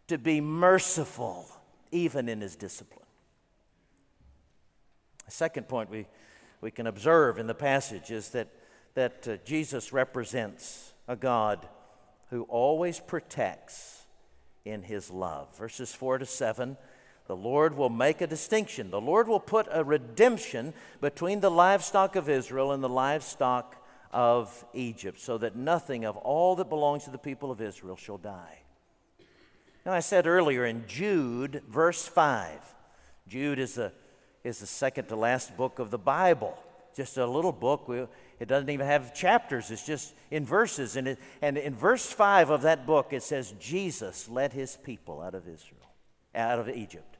to 0.08 0.18
be 0.18 0.40
merciful 0.40 1.48
even 1.90 2.28
in 2.28 2.40
his 2.40 2.56
discipline. 2.56 3.06
The 5.24 5.32
second 5.32 5.68
point 5.68 5.90
we, 5.90 6.06
we 6.60 6.70
can 6.70 6.86
observe 6.86 7.38
in 7.38 7.46
the 7.46 7.54
passage 7.54 8.10
is 8.10 8.30
that, 8.30 8.48
that 8.94 9.26
uh, 9.26 9.36
Jesus 9.44 9.92
represents 9.92 10.92
a 11.08 11.16
God 11.16 11.66
who 12.30 12.42
always 12.42 13.00
protects 13.00 14.04
in 14.64 14.82
his 14.82 15.10
love. 15.10 15.56
Verses 15.56 15.94
4 15.94 16.18
to 16.18 16.26
7 16.26 16.76
the 17.26 17.36
Lord 17.36 17.76
will 17.76 17.90
make 17.90 18.20
a 18.20 18.26
distinction. 18.26 18.90
The 18.90 19.00
Lord 19.00 19.26
will 19.26 19.40
put 19.40 19.66
a 19.72 19.82
redemption 19.82 20.72
between 21.00 21.40
the 21.40 21.50
livestock 21.50 22.14
of 22.14 22.28
Israel 22.28 22.70
and 22.70 22.82
the 22.82 22.88
livestock 22.88 23.84
of 24.12 24.64
Egypt, 24.74 25.20
so 25.20 25.38
that 25.38 25.56
nothing 25.56 26.04
of 26.04 26.16
all 26.16 26.56
that 26.56 26.68
belongs 26.68 27.04
to 27.04 27.10
the 27.10 27.18
people 27.18 27.50
of 27.50 27.60
Israel 27.60 27.96
shall 27.96 28.18
die. 28.18 28.60
Now, 29.84 29.92
I 29.92 30.00
said 30.00 30.26
earlier 30.26 30.66
in 30.66 30.84
Jude, 30.88 31.62
verse 31.68 32.06
5, 32.06 32.58
Jude 33.28 33.58
is 33.58 33.74
the, 33.74 33.92
is 34.42 34.58
the 34.58 34.66
second 34.66 35.06
to 35.08 35.16
last 35.16 35.56
book 35.56 35.78
of 35.78 35.90
the 35.90 35.98
Bible. 35.98 36.58
Just 36.96 37.18
a 37.18 37.26
little 37.26 37.52
book. 37.52 37.88
It 38.40 38.48
doesn't 38.48 38.70
even 38.70 38.86
have 38.86 39.14
chapters, 39.14 39.70
it's 39.70 39.86
just 39.86 40.14
in 40.30 40.44
verses. 40.44 40.96
And, 40.96 41.08
it, 41.08 41.18
and 41.40 41.56
in 41.56 41.74
verse 41.74 42.06
5 42.06 42.50
of 42.50 42.62
that 42.62 42.86
book, 42.86 43.12
it 43.12 43.22
says, 43.22 43.54
Jesus 43.60 44.28
led 44.28 44.52
his 44.52 44.76
people 44.82 45.20
out 45.20 45.34
of 45.34 45.46
Israel, 45.46 45.90
out 46.34 46.58
of 46.58 46.68
Egypt. 46.68 47.15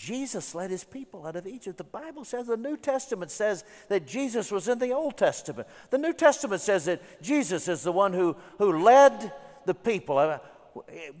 Jesus 0.00 0.54
led 0.54 0.70
his 0.70 0.82
people 0.82 1.26
out 1.26 1.36
of 1.36 1.46
Egypt. 1.46 1.76
The 1.76 1.84
Bible 1.84 2.24
says, 2.24 2.46
the 2.46 2.56
New 2.56 2.78
Testament 2.78 3.30
says 3.30 3.64
that 3.90 4.06
Jesus 4.06 4.50
was 4.50 4.66
in 4.66 4.78
the 4.78 4.92
Old 4.92 5.18
Testament. 5.18 5.68
The 5.90 5.98
New 5.98 6.14
Testament 6.14 6.62
says 6.62 6.86
that 6.86 7.02
Jesus 7.20 7.68
is 7.68 7.82
the 7.82 7.92
one 7.92 8.14
who, 8.14 8.34
who 8.56 8.82
led 8.82 9.30
the 9.66 9.74
people. 9.74 10.16
Uh, 10.16 10.38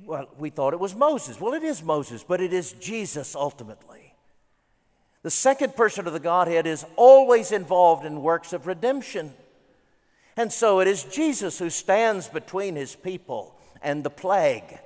well, 0.06 0.30
we 0.38 0.48
thought 0.48 0.72
it 0.72 0.80
was 0.80 0.94
Moses. 0.94 1.38
Well, 1.38 1.52
it 1.52 1.62
is 1.62 1.82
Moses, 1.82 2.24
but 2.26 2.40
it 2.40 2.54
is 2.54 2.72
Jesus 2.72 3.34
ultimately. 3.34 4.14
The 5.24 5.30
second 5.30 5.76
person 5.76 6.06
of 6.06 6.14
the 6.14 6.18
Godhead 6.18 6.66
is 6.66 6.86
always 6.96 7.52
involved 7.52 8.06
in 8.06 8.22
works 8.22 8.54
of 8.54 8.66
redemption. 8.66 9.34
And 10.38 10.50
so 10.50 10.80
it 10.80 10.88
is 10.88 11.04
Jesus 11.04 11.58
who 11.58 11.68
stands 11.68 12.28
between 12.28 12.76
his 12.76 12.96
people 12.96 13.54
and 13.82 14.02
the 14.02 14.08
plague. 14.08 14.78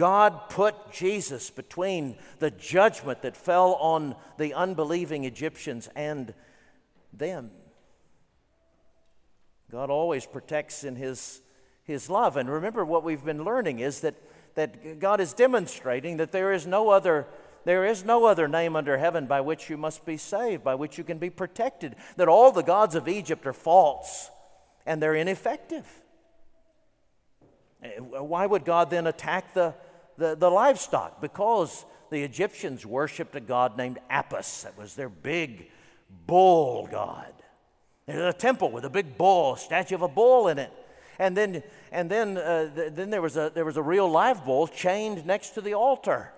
God 0.00 0.48
put 0.48 0.92
Jesus 0.92 1.50
between 1.50 2.16
the 2.38 2.50
judgment 2.50 3.20
that 3.20 3.36
fell 3.36 3.74
on 3.74 4.16
the 4.38 4.54
unbelieving 4.54 5.24
Egyptians 5.24 5.90
and 5.94 6.32
them. 7.12 7.50
God 9.70 9.90
always 9.90 10.24
protects 10.24 10.84
in 10.84 10.96
his, 10.96 11.42
his 11.84 12.08
love. 12.08 12.38
And 12.38 12.48
remember, 12.48 12.82
what 12.82 13.04
we've 13.04 13.22
been 13.22 13.44
learning 13.44 13.80
is 13.80 14.00
that, 14.00 14.14
that 14.54 15.00
God 15.00 15.20
is 15.20 15.34
demonstrating 15.34 16.16
that 16.16 16.32
there 16.32 16.54
is 16.54 16.66
no 16.66 16.88
other 16.88 17.26
there 17.66 17.84
is 17.84 18.06
no 18.06 18.24
other 18.24 18.48
name 18.48 18.74
under 18.74 18.96
heaven 18.96 19.26
by 19.26 19.42
which 19.42 19.68
you 19.68 19.76
must 19.76 20.06
be 20.06 20.16
saved, 20.16 20.64
by 20.64 20.76
which 20.76 20.96
you 20.96 21.04
can 21.04 21.18
be 21.18 21.28
protected. 21.28 21.94
That 22.16 22.26
all 22.26 22.52
the 22.52 22.62
gods 22.62 22.94
of 22.94 23.06
Egypt 23.06 23.46
are 23.46 23.52
false 23.52 24.30
and 24.86 25.02
they're 25.02 25.14
ineffective. 25.14 25.86
Eh, 27.82 27.98
why 27.98 28.46
would 28.46 28.64
God 28.64 28.88
then 28.88 29.06
attack 29.06 29.52
the, 29.52 29.74
the, 30.20 30.36
the 30.36 30.50
livestock? 30.50 31.20
Because 31.20 31.84
the 32.10 32.22
Egyptians 32.22 32.84
worshiped 32.84 33.34
a 33.34 33.40
god 33.40 33.76
named 33.76 33.98
Apis. 34.10 34.62
That 34.62 34.78
was 34.78 34.94
their 34.94 35.08
big 35.08 35.70
bull 36.26 36.88
god. 36.90 37.32
There's 38.06 38.34
a 38.34 38.36
temple 38.36 38.70
with 38.70 38.84
a 38.84 38.90
big 38.90 39.16
bull, 39.16 39.54
a 39.54 39.58
statue 39.58 39.94
of 39.94 40.02
a 40.02 40.08
bull 40.08 40.48
in 40.48 40.58
it. 40.58 40.72
And 41.18 41.36
then, 41.36 41.62
and 41.90 42.10
then, 42.10 42.36
uh, 42.36 42.74
th- 42.74 42.92
then 42.94 43.10
there, 43.10 43.22
was 43.22 43.36
a, 43.36 43.50
there 43.54 43.64
was 43.64 43.76
a 43.76 43.82
real 43.82 44.10
live 44.10 44.44
bull 44.44 44.68
chained 44.68 45.24
next 45.26 45.50
to 45.50 45.60
the 45.60 45.74
altar. 45.74 46.32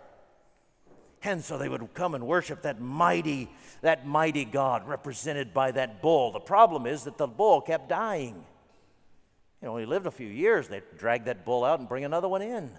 And 1.25 1.43
so 1.43 1.59
they 1.59 1.69
would 1.69 1.95
come 1.95 2.15
and 2.15 2.27
worship 2.27 2.63
that 2.63 2.81
mighty, 2.81 3.49
that 3.81 4.07
mighty 4.07 4.45
God 4.45 4.89
represented 4.89 5.55
by 5.55 5.71
that 5.73 6.03
bull. 6.03 6.33
The 6.33 6.41
problem 6.41 6.87
is 6.87 7.05
that 7.05 7.17
the 7.17 7.29
bull 7.29 7.61
kept 7.61 7.89
dying. 7.89 8.45
You 9.61 9.69
know, 9.69 9.77
he 9.77 9.87
lived 9.87 10.07
a 10.07 10.11
few 10.11 10.27
years. 10.27 10.69
They'd 10.69 10.83
drag 10.97 11.25
that 11.27 11.45
bull 11.45 11.65
out 11.65 11.79
and 11.79 11.89
bring 11.89 12.05
another 12.05 12.29
one 12.29 12.43
in. 12.43 12.71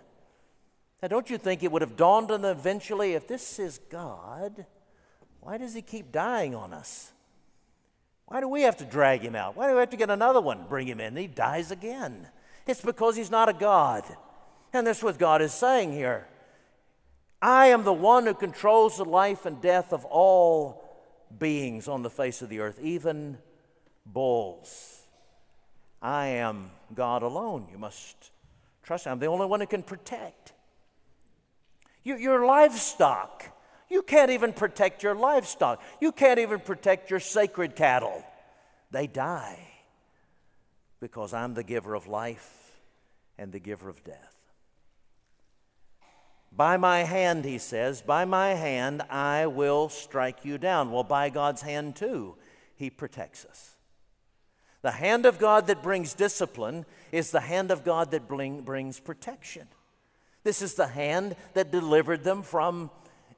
Now, 1.03 1.09
don't 1.09 1.29
you 1.29 1.37
think 1.37 1.63
it 1.63 1.71
would 1.73 1.81
have 1.81 1.97
dawned 1.97 2.31
on 2.31 2.43
them 2.43 2.57
eventually 2.57 3.11
if 3.11 3.27
this 3.27 3.59
is 3.59 3.77
God, 3.89 4.65
why 5.41 5.57
does 5.57 5.73
he 5.73 5.81
keep 5.81 6.13
dying 6.13 6.55
on 6.55 6.71
us? 6.71 7.11
Why 8.27 8.39
do 8.39 8.47
we 8.47 8.61
have 8.61 8.77
to 8.77 8.85
drag 8.85 9.19
him 9.19 9.35
out? 9.35 9.57
Why 9.57 9.67
do 9.67 9.73
we 9.73 9.81
have 9.81 9.89
to 9.89 9.97
get 9.97 10.09
another 10.09 10.39
one, 10.39 10.65
bring 10.69 10.87
him 10.87 11.01
in? 11.01 11.17
He 11.17 11.27
dies 11.27 11.71
again. 11.71 12.29
It's 12.65 12.79
because 12.79 13.17
he's 13.17 13.29
not 13.29 13.49
a 13.49 13.53
God. 13.53 14.05
And 14.71 14.87
that's 14.87 15.03
what 15.03 15.19
God 15.19 15.41
is 15.41 15.51
saying 15.53 15.91
here. 15.91 16.25
I 17.41 17.67
am 17.67 17.83
the 17.83 17.91
one 17.91 18.25
who 18.25 18.33
controls 18.33 18.95
the 18.95 19.03
life 19.03 19.45
and 19.45 19.61
death 19.61 19.91
of 19.91 20.05
all 20.05 20.89
beings 21.37 21.89
on 21.89 22.03
the 22.03 22.09
face 22.09 22.41
of 22.41 22.47
the 22.47 22.61
earth, 22.61 22.79
even 22.81 23.39
bulls. 24.05 25.01
I 26.01 26.27
am 26.27 26.71
God 26.95 27.23
alone. 27.23 27.67
You 27.69 27.77
must 27.77 28.31
trust 28.83 29.05
me. 29.05 29.11
I'm 29.11 29.19
the 29.19 29.25
only 29.25 29.47
one 29.47 29.59
who 29.59 29.67
can 29.67 29.83
protect. 29.83 30.52
You, 32.03 32.17
your 32.17 32.45
livestock. 32.45 33.45
You 33.89 34.01
can't 34.01 34.31
even 34.31 34.53
protect 34.53 35.03
your 35.03 35.15
livestock. 35.15 35.81
You 36.01 36.11
can't 36.11 36.39
even 36.39 36.59
protect 36.59 37.09
your 37.09 37.19
sacred 37.19 37.75
cattle. 37.75 38.23
They 38.91 39.07
die 39.07 39.59
because 40.99 41.33
I'm 41.33 41.53
the 41.53 41.63
giver 41.63 41.95
of 41.95 42.07
life 42.07 42.79
and 43.37 43.51
the 43.51 43.59
giver 43.59 43.89
of 43.89 44.03
death. 44.03 44.35
By 46.55 46.77
my 46.77 46.99
hand, 46.99 47.45
he 47.45 47.57
says, 47.57 48.01
by 48.01 48.25
my 48.25 48.49
hand 48.49 49.01
I 49.09 49.47
will 49.47 49.89
strike 49.89 50.45
you 50.45 50.57
down. 50.57 50.91
Well, 50.91 51.03
by 51.03 51.29
God's 51.29 51.63
hand, 51.63 51.95
too, 51.95 52.35
he 52.75 52.89
protects 52.89 53.43
us. 53.45 53.75
The 54.83 54.91
hand 54.91 55.25
of 55.25 55.39
God 55.39 55.67
that 55.67 55.81
brings 55.81 56.13
discipline 56.13 56.85
is 57.11 57.31
the 57.31 57.39
hand 57.39 57.71
of 57.71 57.83
God 57.83 58.11
that 58.11 58.27
bring, 58.27 58.61
brings 58.61 58.99
protection. 58.99 59.67
This 60.43 60.61
is 60.61 60.73
the 60.73 60.87
hand 60.87 61.35
that 61.53 61.71
delivered 61.71 62.23
them 62.23 62.43
from 62.43 62.91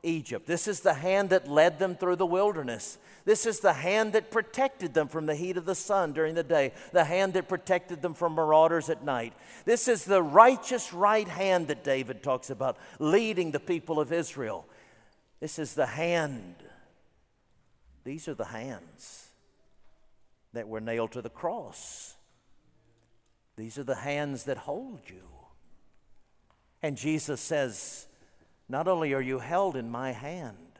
Egypt. 0.03 0.47
This 0.47 0.67
is 0.67 0.81
the 0.81 0.93
hand 0.93 1.29
that 1.29 1.47
led 1.47 1.79
them 1.79 1.95
through 1.95 2.15
the 2.15 2.25
wilderness. 2.25 2.97
This 3.25 3.47
is 3.47 3.59
the 3.59 3.73
hand 3.73 4.13
that 4.13 4.29
protected 4.29 4.93
them 4.93 5.07
from 5.07 5.25
the 5.25 5.35
heat 5.35 5.57
of 5.57 5.65
the 5.65 5.75
sun 5.75 6.13
during 6.13 6.35
the 6.35 6.43
day, 6.43 6.73
the 6.91 7.05
hand 7.05 7.33
that 7.33 7.49
protected 7.49 8.01
them 8.01 8.13
from 8.13 8.33
marauders 8.33 8.89
at 8.89 9.03
night. 9.03 9.33
This 9.65 9.87
is 9.87 10.05
the 10.05 10.21
righteous 10.21 10.93
right 10.93 11.27
hand 11.27 11.67
that 11.67 11.83
David 11.83 12.21
talks 12.21 12.51
about, 12.51 12.77
leading 12.99 13.51
the 13.51 13.59
people 13.59 13.99
of 13.99 14.13
Israel. 14.13 14.65
This 15.39 15.57
is 15.57 15.73
the 15.73 15.87
hand. 15.87 16.55
These 18.03 18.27
are 18.27 18.35
the 18.35 18.45
hands 18.45 19.29
that 20.53 20.67
were 20.67 20.81
nailed 20.81 21.11
to 21.13 21.21
the 21.21 21.29
cross. 21.29 22.15
These 23.57 23.79
are 23.79 23.83
the 23.83 23.95
hands 23.95 24.43
that 24.43 24.57
hold 24.57 25.01
you. 25.07 25.23
And 26.85 26.99
Jesus 26.99 27.41
says, 27.41 28.05
Not 28.69 28.87
only 28.87 29.11
are 29.15 29.21
you 29.21 29.39
held 29.39 29.75
in 29.75 29.89
my 29.89 30.11
hand, 30.11 30.77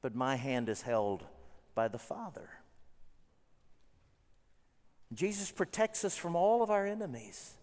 but 0.00 0.14
my 0.14 0.36
hand 0.36 0.68
is 0.68 0.82
held 0.82 1.24
by 1.74 1.88
the 1.88 1.98
Father. 1.98 2.48
Jesus 5.12 5.50
protects 5.50 6.04
us 6.04 6.16
from 6.16 6.36
all 6.36 6.62
of 6.62 6.70
our 6.70 6.86
enemies, 6.86 7.54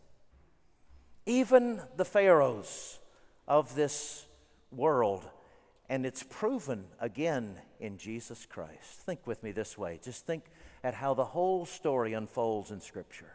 even 1.26 1.80
the 1.95 2.04
pharaohs 2.04 2.99
of 3.47 3.76
this 3.76 4.26
world. 4.69 5.23
And 5.88 6.06
it's 6.06 6.23
proven 6.23 6.84
again 6.99 7.56
in 7.80 7.97
Jesus 7.97 8.45
Christ. 8.45 8.99
Think 9.06 9.26
with 9.26 9.41
me 9.41 9.54
this 9.54 9.78
way. 9.78 10.02
Just 10.04 10.26
think 10.26 10.43
at 10.84 10.95
how 10.95 11.13
the 11.13 11.23
whole 11.23 11.65
story 11.65 12.12
unfolds 12.12 12.71
in 12.71 12.82
Scripture. 12.82 13.32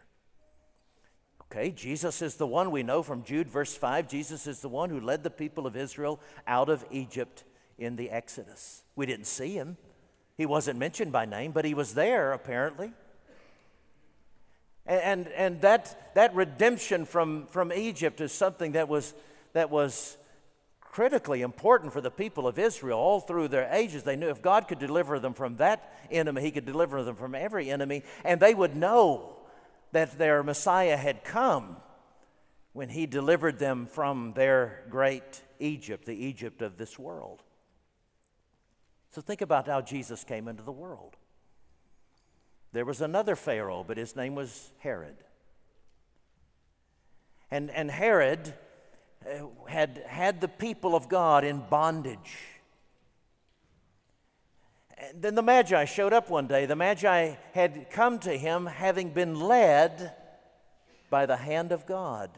Okay, 1.50 1.70
Jesus 1.70 2.20
is 2.20 2.36
the 2.36 2.46
one 2.46 2.70
we 2.70 2.82
know 2.82 3.02
from 3.02 3.24
Jude, 3.24 3.48
verse 3.48 3.74
5. 3.74 4.06
Jesus 4.06 4.46
is 4.46 4.60
the 4.60 4.68
one 4.68 4.90
who 4.90 5.00
led 5.00 5.22
the 5.22 5.30
people 5.30 5.66
of 5.66 5.76
Israel 5.76 6.20
out 6.46 6.68
of 6.68 6.84
Egypt 6.90 7.44
in 7.78 7.96
the 7.96 8.10
Exodus. 8.10 8.82
We 8.96 9.06
didn't 9.06 9.26
see 9.26 9.54
him, 9.54 9.78
he 10.36 10.44
wasn't 10.44 10.78
mentioned 10.78 11.10
by 11.10 11.24
name, 11.24 11.52
but 11.52 11.64
he 11.64 11.74
was 11.74 11.94
there 11.94 12.32
apparently. 12.32 12.92
And, 14.86 15.02
and, 15.02 15.28
and 15.28 15.60
that, 15.62 16.14
that 16.14 16.34
redemption 16.34 17.06
from, 17.06 17.46
from 17.46 17.72
Egypt 17.72 18.20
is 18.20 18.30
something 18.30 18.72
that 18.72 18.88
was, 18.88 19.14
that 19.54 19.70
was 19.70 20.18
critically 20.80 21.40
important 21.40 21.92
for 21.92 22.00
the 22.00 22.10
people 22.10 22.46
of 22.46 22.58
Israel 22.58 22.98
all 22.98 23.20
through 23.20 23.48
their 23.48 23.68
ages. 23.72 24.02
They 24.02 24.16
knew 24.16 24.28
if 24.28 24.42
God 24.42 24.68
could 24.68 24.78
deliver 24.78 25.18
them 25.18 25.32
from 25.32 25.56
that 25.56 25.92
enemy, 26.10 26.42
He 26.42 26.50
could 26.50 26.66
deliver 26.66 27.02
them 27.02 27.16
from 27.16 27.34
every 27.34 27.70
enemy, 27.70 28.02
and 28.24 28.38
they 28.38 28.54
would 28.54 28.76
know 28.76 29.37
that 29.92 30.18
their 30.18 30.42
Messiah 30.42 30.96
had 30.96 31.24
come 31.24 31.76
when 32.72 32.90
He 32.90 33.06
delivered 33.06 33.58
them 33.58 33.86
from 33.86 34.32
their 34.34 34.84
great 34.90 35.42
Egypt, 35.58 36.04
the 36.04 36.14
Egypt 36.14 36.62
of 36.62 36.76
this 36.76 36.98
world. 36.98 37.42
So 39.10 39.20
think 39.20 39.40
about 39.40 39.66
how 39.66 39.80
Jesus 39.80 40.24
came 40.24 40.48
into 40.48 40.62
the 40.62 40.72
world. 40.72 41.16
There 42.72 42.84
was 42.84 43.00
another 43.00 43.34
Pharaoh, 43.34 43.84
but 43.86 43.96
his 43.96 44.14
name 44.14 44.34
was 44.34 44.70
Herod. 44.78 45.16
And, 47.50 47.70
and 47.70 47.90
Herod 47.90 48.54
uh, 49.26 49.46
had 49.66 50.02
had 50.06 50.40
the 50.40 50.48
people 50.48 50.94
of 50.94 51.08
God 51.08 51.44
in 51.44 51.64
bondage. 51.70 52.36
And 55.00 55.22
then 55.22 55.34
the 55.34 55.42
Magi 55.42 55.84
showed 55.84 56.12
up 56.12 56.30
one 56.30 56.46
day. 56.46 56.66
The 56.66 56.76
Magi 56.76 57.34
had 57.52 57.90
come 57.90 58.18
to 58.20 58.36
him 58.36 58.66
having 58.66 59.10
been 59.10 59.38
led 59.38 60.14
by 61.10 61.26
the 61.26 61.36
hand 61.36 61.72
of 61.72 61.86
God. 61.86 62.30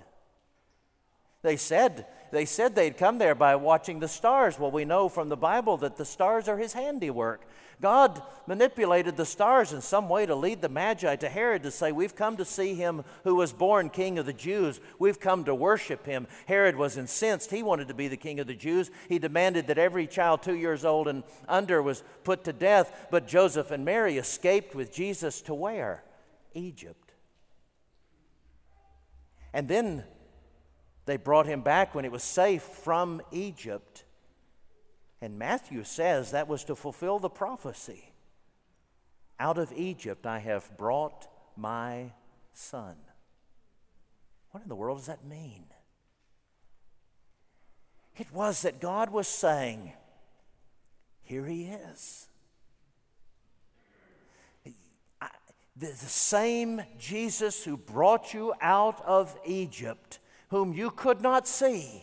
They 1.43 1.57
said, 1.57 2.07
they 2.33 2.45
said 2.45 2.75
they'd 2.75 2.97
come 2.97 3.19
there 3.19 3.35
by 3.35 3.57
watching 3.57 4.01
the 4.01 4.09
stars. 4.09 4.59
Well, 4.59 4.71
we 4.71 4.85
know 4.85 5.09
from 5.09 5.29
the 5.29 5.37
Bible 5.37 5.77
that 5.79 5.97
the 5.97 6.05
stars 6.05 6.49
are 6.49 6.59
his 6.59 6.73
handiwork. 6.73 7.43
God 7.81 8.23
manipulated 8.47 9.17
the 9.17 9.25
stars 9.25 9.73
in 9.73 9.81
some 9.81 10.09
way 10.09 10.27
to 10.27 10.35
lead 10.35 10.61
the 10.61 10.69
Magi 10.69 11.17
to 11.17 11.29
Herod 11.29 11.63
to 11.63 11.71
say, 11.71 11.93
We've 11.93 12.15
come 12.15 12.37
to 12.37 12.45
see 12.45 12.75
him 12.75 13.05
who 13.25 13.37
was 13.37 13.53
born 13.53 13.89
king 13.89 14.19
of 14.19 14.27
the 14.27 14.35
Jews. 14.35 14.81
We've 14.99 15.19
come 15.19 15.45
to 15.45 15.55
worship 15.55 16.05
him. 16.05 16.27
Herod 16.47 16.77
was 16.77 16.99
incensed. 16.99 17.51
He 17.51 17.63
wanted 17.63 17.89
to 17.89 17.95
be 17.95 18.09
the 18.09 18.19
king 18.19 18.39
of 18.39 18.47
the 18.47 18.55
Jews. 18.55 18.91
He 19.09 19.19
demanded 19.19 19.67
that 19.69 19.79
every 19.79 20.07
child 20.07 20.43
two 20.43 20.57
years 20.57 20.85
old 20.85 21.09
and 21.09 21.25
under 21.49 21.83
was 21.83 22.03
put 22.23 22.45
to 22.45 22.53
death. 22.53 23.09
But 23.11 23.27
Joseph 23.27 23.71
and 23.71 23.85
Mary 23.85 24.19
escaped 24.19 24.75
with 24.75 24.93
Jesus 24.93 25.41
to 25.43 25.55
where? 25.55 26.05
Egypt. 26.55 27.13
And 29.53 29.69
then 29.69 30.05
they 31.11 31.17
brought 31.17 31.47
him 31.47 31.61
back 31.61 31.93
when 31.93 32.05
it 32.05 32.13
was 32.13 32.23
safe 32.23 32.63
from 32.63 33.21
Egypt. 33.33 34.05
And 35.21 35.41
Matthew 35.41 35.83
says 35.83 36.31
that 36.31 36.47
was 36.47 36.63
to 36.65 36.77
fulfill 36.77 37.19
the 37.19 37.29
prophecy. 37.29 38.13
Out 39.41 39.59
of 39.59 39.73
Egypt 39.73 40.25
I 40.25 40.39
have 40.39 40.71
brought 40.79 41.27
my 41.57 42.13
son. 42.53 42.95
What 44.53 44.63
in 44.63 44.69
the 44.69 44.77
world 44.77 44.99
does 44.99 45.09
that 45.09 45.25
mean? 45.25 45.65
It 48.17 48.33
was 48.33 48.63
that 48.63 48.81
God 48.81 49.11
was 49.11 49.27
saying, 49.27 49.93
Here 51.25 51.45
he 51.45 51.65
is. 51.65 52.29
the, 55.81 55.87
the 55.87 55.93
same 55.97 56.83
Jesus 57.01 57.65
who 57.65 57.77
brought 57.77 58.33
you 58.33 58.55
out 58.61 59.03
of 59.05 59.37
Egypt, 59.45 60.20
whom 60.51 60.73
you 60.73 60.91
could 60.91 61.21
not 61.21 61.49
see, 61.49 62.03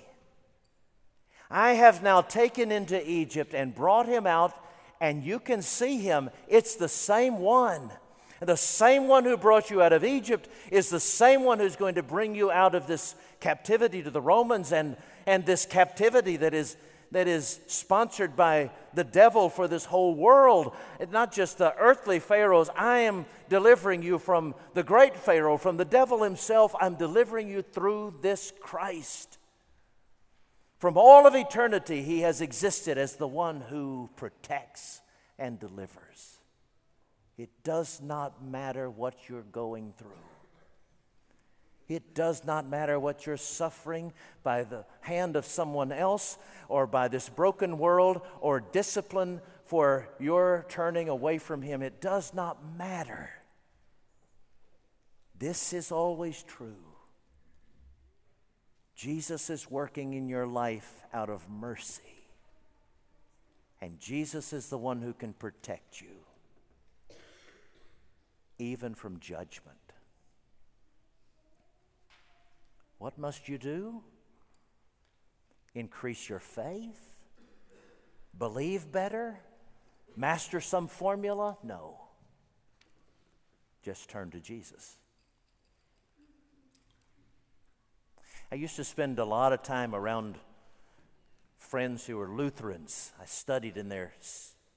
I 1.49 1.73
have 1.73 2.03
now 2.03 2.21
taken 2.21 2.71
into 2.71 3.10
Egypt 3.10 3.53
and 3.53 3.75
brought 3.75 4.07
him 4.07 4.27
out, 4.27 4.53
and 4.99 5.23
you 5.23 5.39
can 5.39 5.62
see 5.62 5.97
him. 5.99 6.29
It's 6.47 6.75
the 6.75 6.89
same 6.89 7.39
one. 7.39 7.91
The 8.41 8.57
same 8.57 9.07
one 9.07 9.23
who 9.23 9.38
brought 9.38 9.69
you 9.69 9.81
out 9.81 9.93
of 9.93 10.03
Egypt 10.03 10.47
is 10.71 10.89
the 10.89 10.99
same 10.99 11.43
one 11.43 11.60
who's 11.60 11.75
going 11.75 11.95
to 11.95 12.03
bring 12.03 12.36
you 12.36 12.51
out 12.51 12.75
of 12.75 12.86
this 12.86 13.15
captivity 13.39 14.03
to 14.03 14.12
the 14.12 14.21
Romans 14.21 14.71
and, 14.71 14.95
and 15.25 15.45
this 15.45 15.65
captivity 15.65 16.38
that 16.38 16.53
is, 16.53 16.77
that 17.12 17.27
is 17.27 17.60
sponsored 17.67 18.36
by 18.36 18.69
the 18.97 19.03
devil 19.05 19.47
for 19.47 19.67
this 19.67 19.86
whole 19.86 20.15
world. 20.15 20.75
It's 20.99 21.12
not 21.12 21.31
just 21.31 21.60
the 21.60 21.73
earthly 21.77 22.19
pharaohs. 22.19 22.69
I 22.75 22.99
am 22.99 23.25
delivering 23.47 24.01
you 24.01 24.17
from 24.17 24.55
the 24.73 24.83
great 24.83 25.15
Pharaoh, 25.15 25.57
from 25.57 25.77
the 25.77 25.86
devil 25.86 26.23
himself. 26.23 26.75
I'm 26.81 26.95
delivering 26.95 27.47
you 27.47 27.62
through 27.62 28.15
this 28.21 28.51
Christ. 28.60 29.38
From 30.79 30.97
all 30.97 31.27
of 31.27 31.36
eternity, 31.36 32.01
he 32.01 32.21
has 32.21 32.41
existed 32.41 32.97
as 32.97 33.15
the 33.15 33.27
one 33.27 33.62
who 33.62 34.10
protects 34.15 35.01
and 35.38 35.60
delivers. 35.60 36.39
It 37.38 37.49
does 37.63 38.01
not 38.01 38.43
matter 38.43 38.89
what 38.89 39.29
you're 39.29 39.43
going 39.43 39.93
through. 39.95 40.10
It 41.88 42.13
does 42.13 42.43
not 42.43 42.67
matter 42.67 43.00
what 43.00 43.26
you're 43.26 43.38
suffering 43.38 44.12
by 44.43 44.63
the 44.63 44.86
hand 45.02 45.36
of 45.36 45.45
someone 45.45 45.91
else 45.91 46.38
or 46.67 46.86
by 46.86 47.08
this 47.08 47.30
broken 47.30 47.78
world 47.78 48.21
or 48.41 48.60
discipline 48.60 49.41
for 49.65 50.10
your 50.19 50.65
turning 50.69 51.08
away 51.08 51.38
from 51.38 51.62
Him. 51.62 51.82
It 51.82 52.02
does 52.02 52.34
not 52.34 52.58
matter. 52.78 53.30
This 55.39 55.71
is 55.71 55.91
always 55.91 56.43
true. 56.43 56.76
Jesus 58.95 59.50
is 59.50 59.69
working 59.69 60.13
in 60.13 60.28
your 60.28 60.47
life 60.47 61.04
out 61.13 61.30
of 61.30 61.47
mercy. 61.50 62.02
And 63.80 64.00
Jesus 64.00 64.54
is 64.54 64.69
the 64.69 64.78
one 64.78 65.02
who 65.02 65.13
can 65.13 65.34
protect 65.34 66.02
you 66.02 66.17
even 68.60 68.95
from 68.95 69.19
judgment. 69.19 69.87
What 72.97 73.17
must 73.17 73.47
you 73.47 73.57
do? 73.57 74.03
Increase 75.75 76.27
your 76.27 76.39
faith? 76.39 77.19
Believe 78.38 78.91
better? 78.91 79.39
Master 80.15 80.60
some 80.60 80.88
formula? 80.88 81.57
No. 81.63 82.01
Just 83.83 84.10
turn 84.10 84.31
to 84.31 84.39
Jesus. 84.39 84.97
I 88.51 88.55
used 88.55 88.75
to 88.77 88.83
spend 88.83 89.19
a 89.19 89.25
lot 89.25 89.53
of 89.53 89.62
time 89.62 89.93
around 89.93 90.36
friends 91.57 92.05
who 92.05 92.17
were 92.17 92.29
Lutherans. 92.29 93.12
I 93.21 93.25
studied 93.25 93.77
in 93.77 93.89
their, 93.89 94.13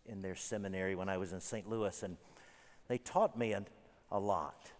in 0.07 0.23
their 0.23 0.35
seminary 0.35 0.95
when 0.95 1.09
I 1.09 1.19
was 1.19 1.33
in 1.33 1.41
St. 1.41 1.69
Louis, 1.69 2.03
and 2.03 2.17
they 2.89 2.99
taught 2.99 3.39
me 3.39 3.53
a, 3.53 3.65
a 4.11 4.19
lot. 4.19 4.73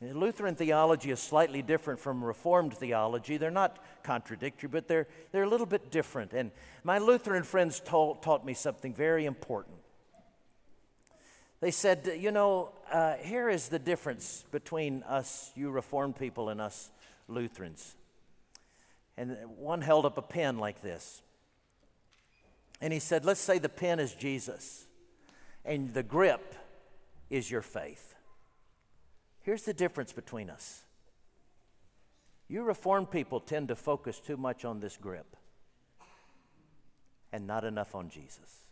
Lutheran 0.00 0.54
theology 0.54 1.10
is 1.10 1.18
slightly 1.18 1.60
different 1.60 1.98
from 1.98 2.22
Reformed 2.22 2.72
theology. 2.72 3.36
They're 3.36 3.50
not 3.50 3.78
contradictory, 4.04 4.68
but 4.68 4.86
they're, 4.86 5.08
they're 5.32 5.42
a 5.42 5.48
little 5.48 5.66
bit 5.66 5.90
different. 5.90 6.32
And 6.32 6.52
my 6.84 6.98
Lutheran 6.98 7.42
friends 7.42 7.80
told, 7.84 8.22
taught 8.22 8.46
me 8.46 8.54
something 8.54 8.94
very 8.94 9.24
important. 9.24 9.76
They 11.60 11.72
said, 11.72 12.08
You 12.18 12.30
know, 12.30 12.70
uh, 12.92 13.14
here 13.14 13.48
is 13.48 13.68
the 13.68 13.80
difference 13.80 14.44
between 14.52 15.02
us, 15.02 15.50
you 15.56 15.70
Reformed 15.70 16.14
people, 16.16 16.48
and 16.48 16.60
us 16.60 16.90
Lutherans. 17.26 17.96
And 19.16 19.36
one 19.56 19.80
held 19.80 20.06
up 20.06 20.16
a 20.16 20.22
pen 20.22 20.58
like 20.58 20.80
this. 20.80 21.22
And 22.80 22.92
he 22.92 23.00
said, 23.00 23.24
Let's 23.24 23.40
say 23.40 23.58
the 23.58 23.68
pen 23.68 23.98
is 23.98 24.14
Jesus, 24.14 24.86
and 25.64 25.92
the 25.92 26.04
grip 26.04 26.54
is 27.30 27.50
your 27.50 27.62
faith. 27.62 28.14
Here's 29.48 29.62
the 29.62 29.72
difference 29.72 30.12
between 30.12 30.50
us. 30.50 30.82
You 32.48 32.64
Reformed 32.64 33.10
people 33.10 33.40
tend 33.40 33.68
to 33.68 33.74
focus 33.74 34.20
too 34.20 34.36
much 34.36 34.66
on 34.66 34.80
this 34.80 34.98
grip 34.98 35.38
and 37.32 37.46
not 37.46 37.64
enough 37.64 37.94
on 37.94 38.10
Jesus. 38.10 38.66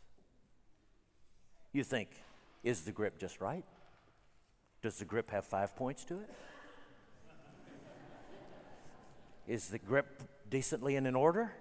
You 1.72 1.82
think, 1.82 2.10
is 2.62 2.82
the 2.82 2.92
grip 2.92 3.18
just 3.18 3.40
right? 3.40 3.64
Does 4.82 4.98
the 4.98 5.06
grip 5.06 5.30
have 5.30 5.46
five 5.46 5.74
points 5.76 6.04
to 6.04 6.16
it? 6.16 6.30
Is 9.48 9.68
the 9.68 9.78
grip 9.78 10.24
decently 10.50 10.96
and 10.96 11.06
in 11.06 11.16
order? 11.16 11.52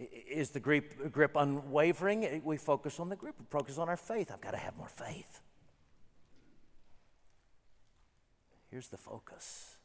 Is 0.00 0.50
the 0.50 0.58
grip, 0.58 1.12
grip 1.12 1.36
unwavering? 1.36 2.42
We 2.44 2.56
focus 2.56 2.98
on 2.98 3.08
the 3.08 3.14
grip, 3.14 3.36
we 3.38 3.46
focus 3.48 3.78
on 3.78 3.88
our 3.88 3.96
faith. 3.96 4.32
I've 4.32 4.40
got 4.40 4.50
to 4.50 4.56
have 4.56 4.76
more 4.76 4.88
faith. 4.88 5.42
Here's 8.76 8.88
the 8.88 8.98
focus 8.98 9.76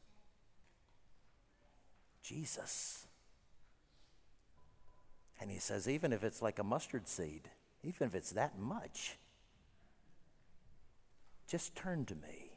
Jesus. 2.21 3.07
And 5.39 5.49
he 5.49 5.59
says, 5.59 5.87
even 5.87 6.11
if 6.11 6.25
it's 6.25 6.41
like 6.41 6.59
a 6.59 6.63
mustard 6.65 7.07
seed, 7.07 7.47
even 7.85 8.07
if 8.07 8.13
it's 8.13 8.31
that 8.31 8.59
much, 8.59 9.15
just 11.47 11.73
turn 11.73 12.03
to 12.03 12.15
me. 12.15 12.51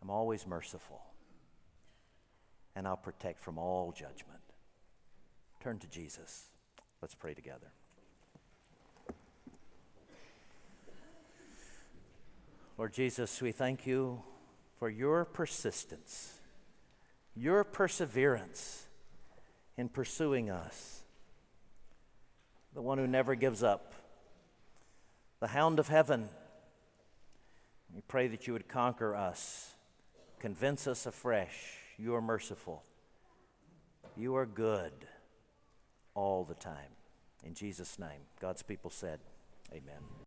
I'm 0.00 0.08
always 0.08 0.46
merciful, 0.46 1.02
and 2.74 2.88
I'll 2.88 2.96
protect 2.96 3.38
from 3.38 3.58
all 3.58 3.92
judgment. 3.92 4.40
Turn 5.60 5.78
to 5.80 5.86
Jesus. 5.86 6.46
Let's 7.02 7.14
pray 7.14 7.34
together. 7.34 7.70
Lord 12.78 12.92
Jesus, 12.92 13.42
we 13.42 13.50
thank 13.50 13.88
you 13.88 14.22
for 14.78 14.88
your 14.88 15.24
persistence, 15.24 16.38
your 17.34 17.64
perseverance 17.64 18.86
in 19.76 19.88
pursuing 19.88 20.48
us, 20.48 21.02
the 22.74 22.80
one 22.80 22.98
who 22.98 23.08
never 23.08 23.34
gives 23.34 23.64
up, 23.64 23.94
the 25.40 25.48
hound 25.48 25.80
of 25.80 25.88
heaven. 25.88 26.28
We 27.92 28.00
pray 28.02 28.28
that 28.28 28.46
you 28.46 28.52
would 28.52 28.68
conquer 28.68 29.16
us, 29.16 29.74
convince 30.38 30.86
us 30.86 31.04
afresh. 31.04 31.78
You 31.98 32.14
are 32.14 32.22
merciful, 32.22 32.84
you 34.16 34.36
are 34.36 34.46
good 34.46 34.92
all 36.14 36.44
the 36.44 36.54
time. 36.54 36.94
In 37.42 37.54
Jesus' 37.54 37.98
name, 37.98 38.20
God's 38.40 38.62
people 38.62 38.90
said, 38.90 39.18
Amen. 39.72 40.08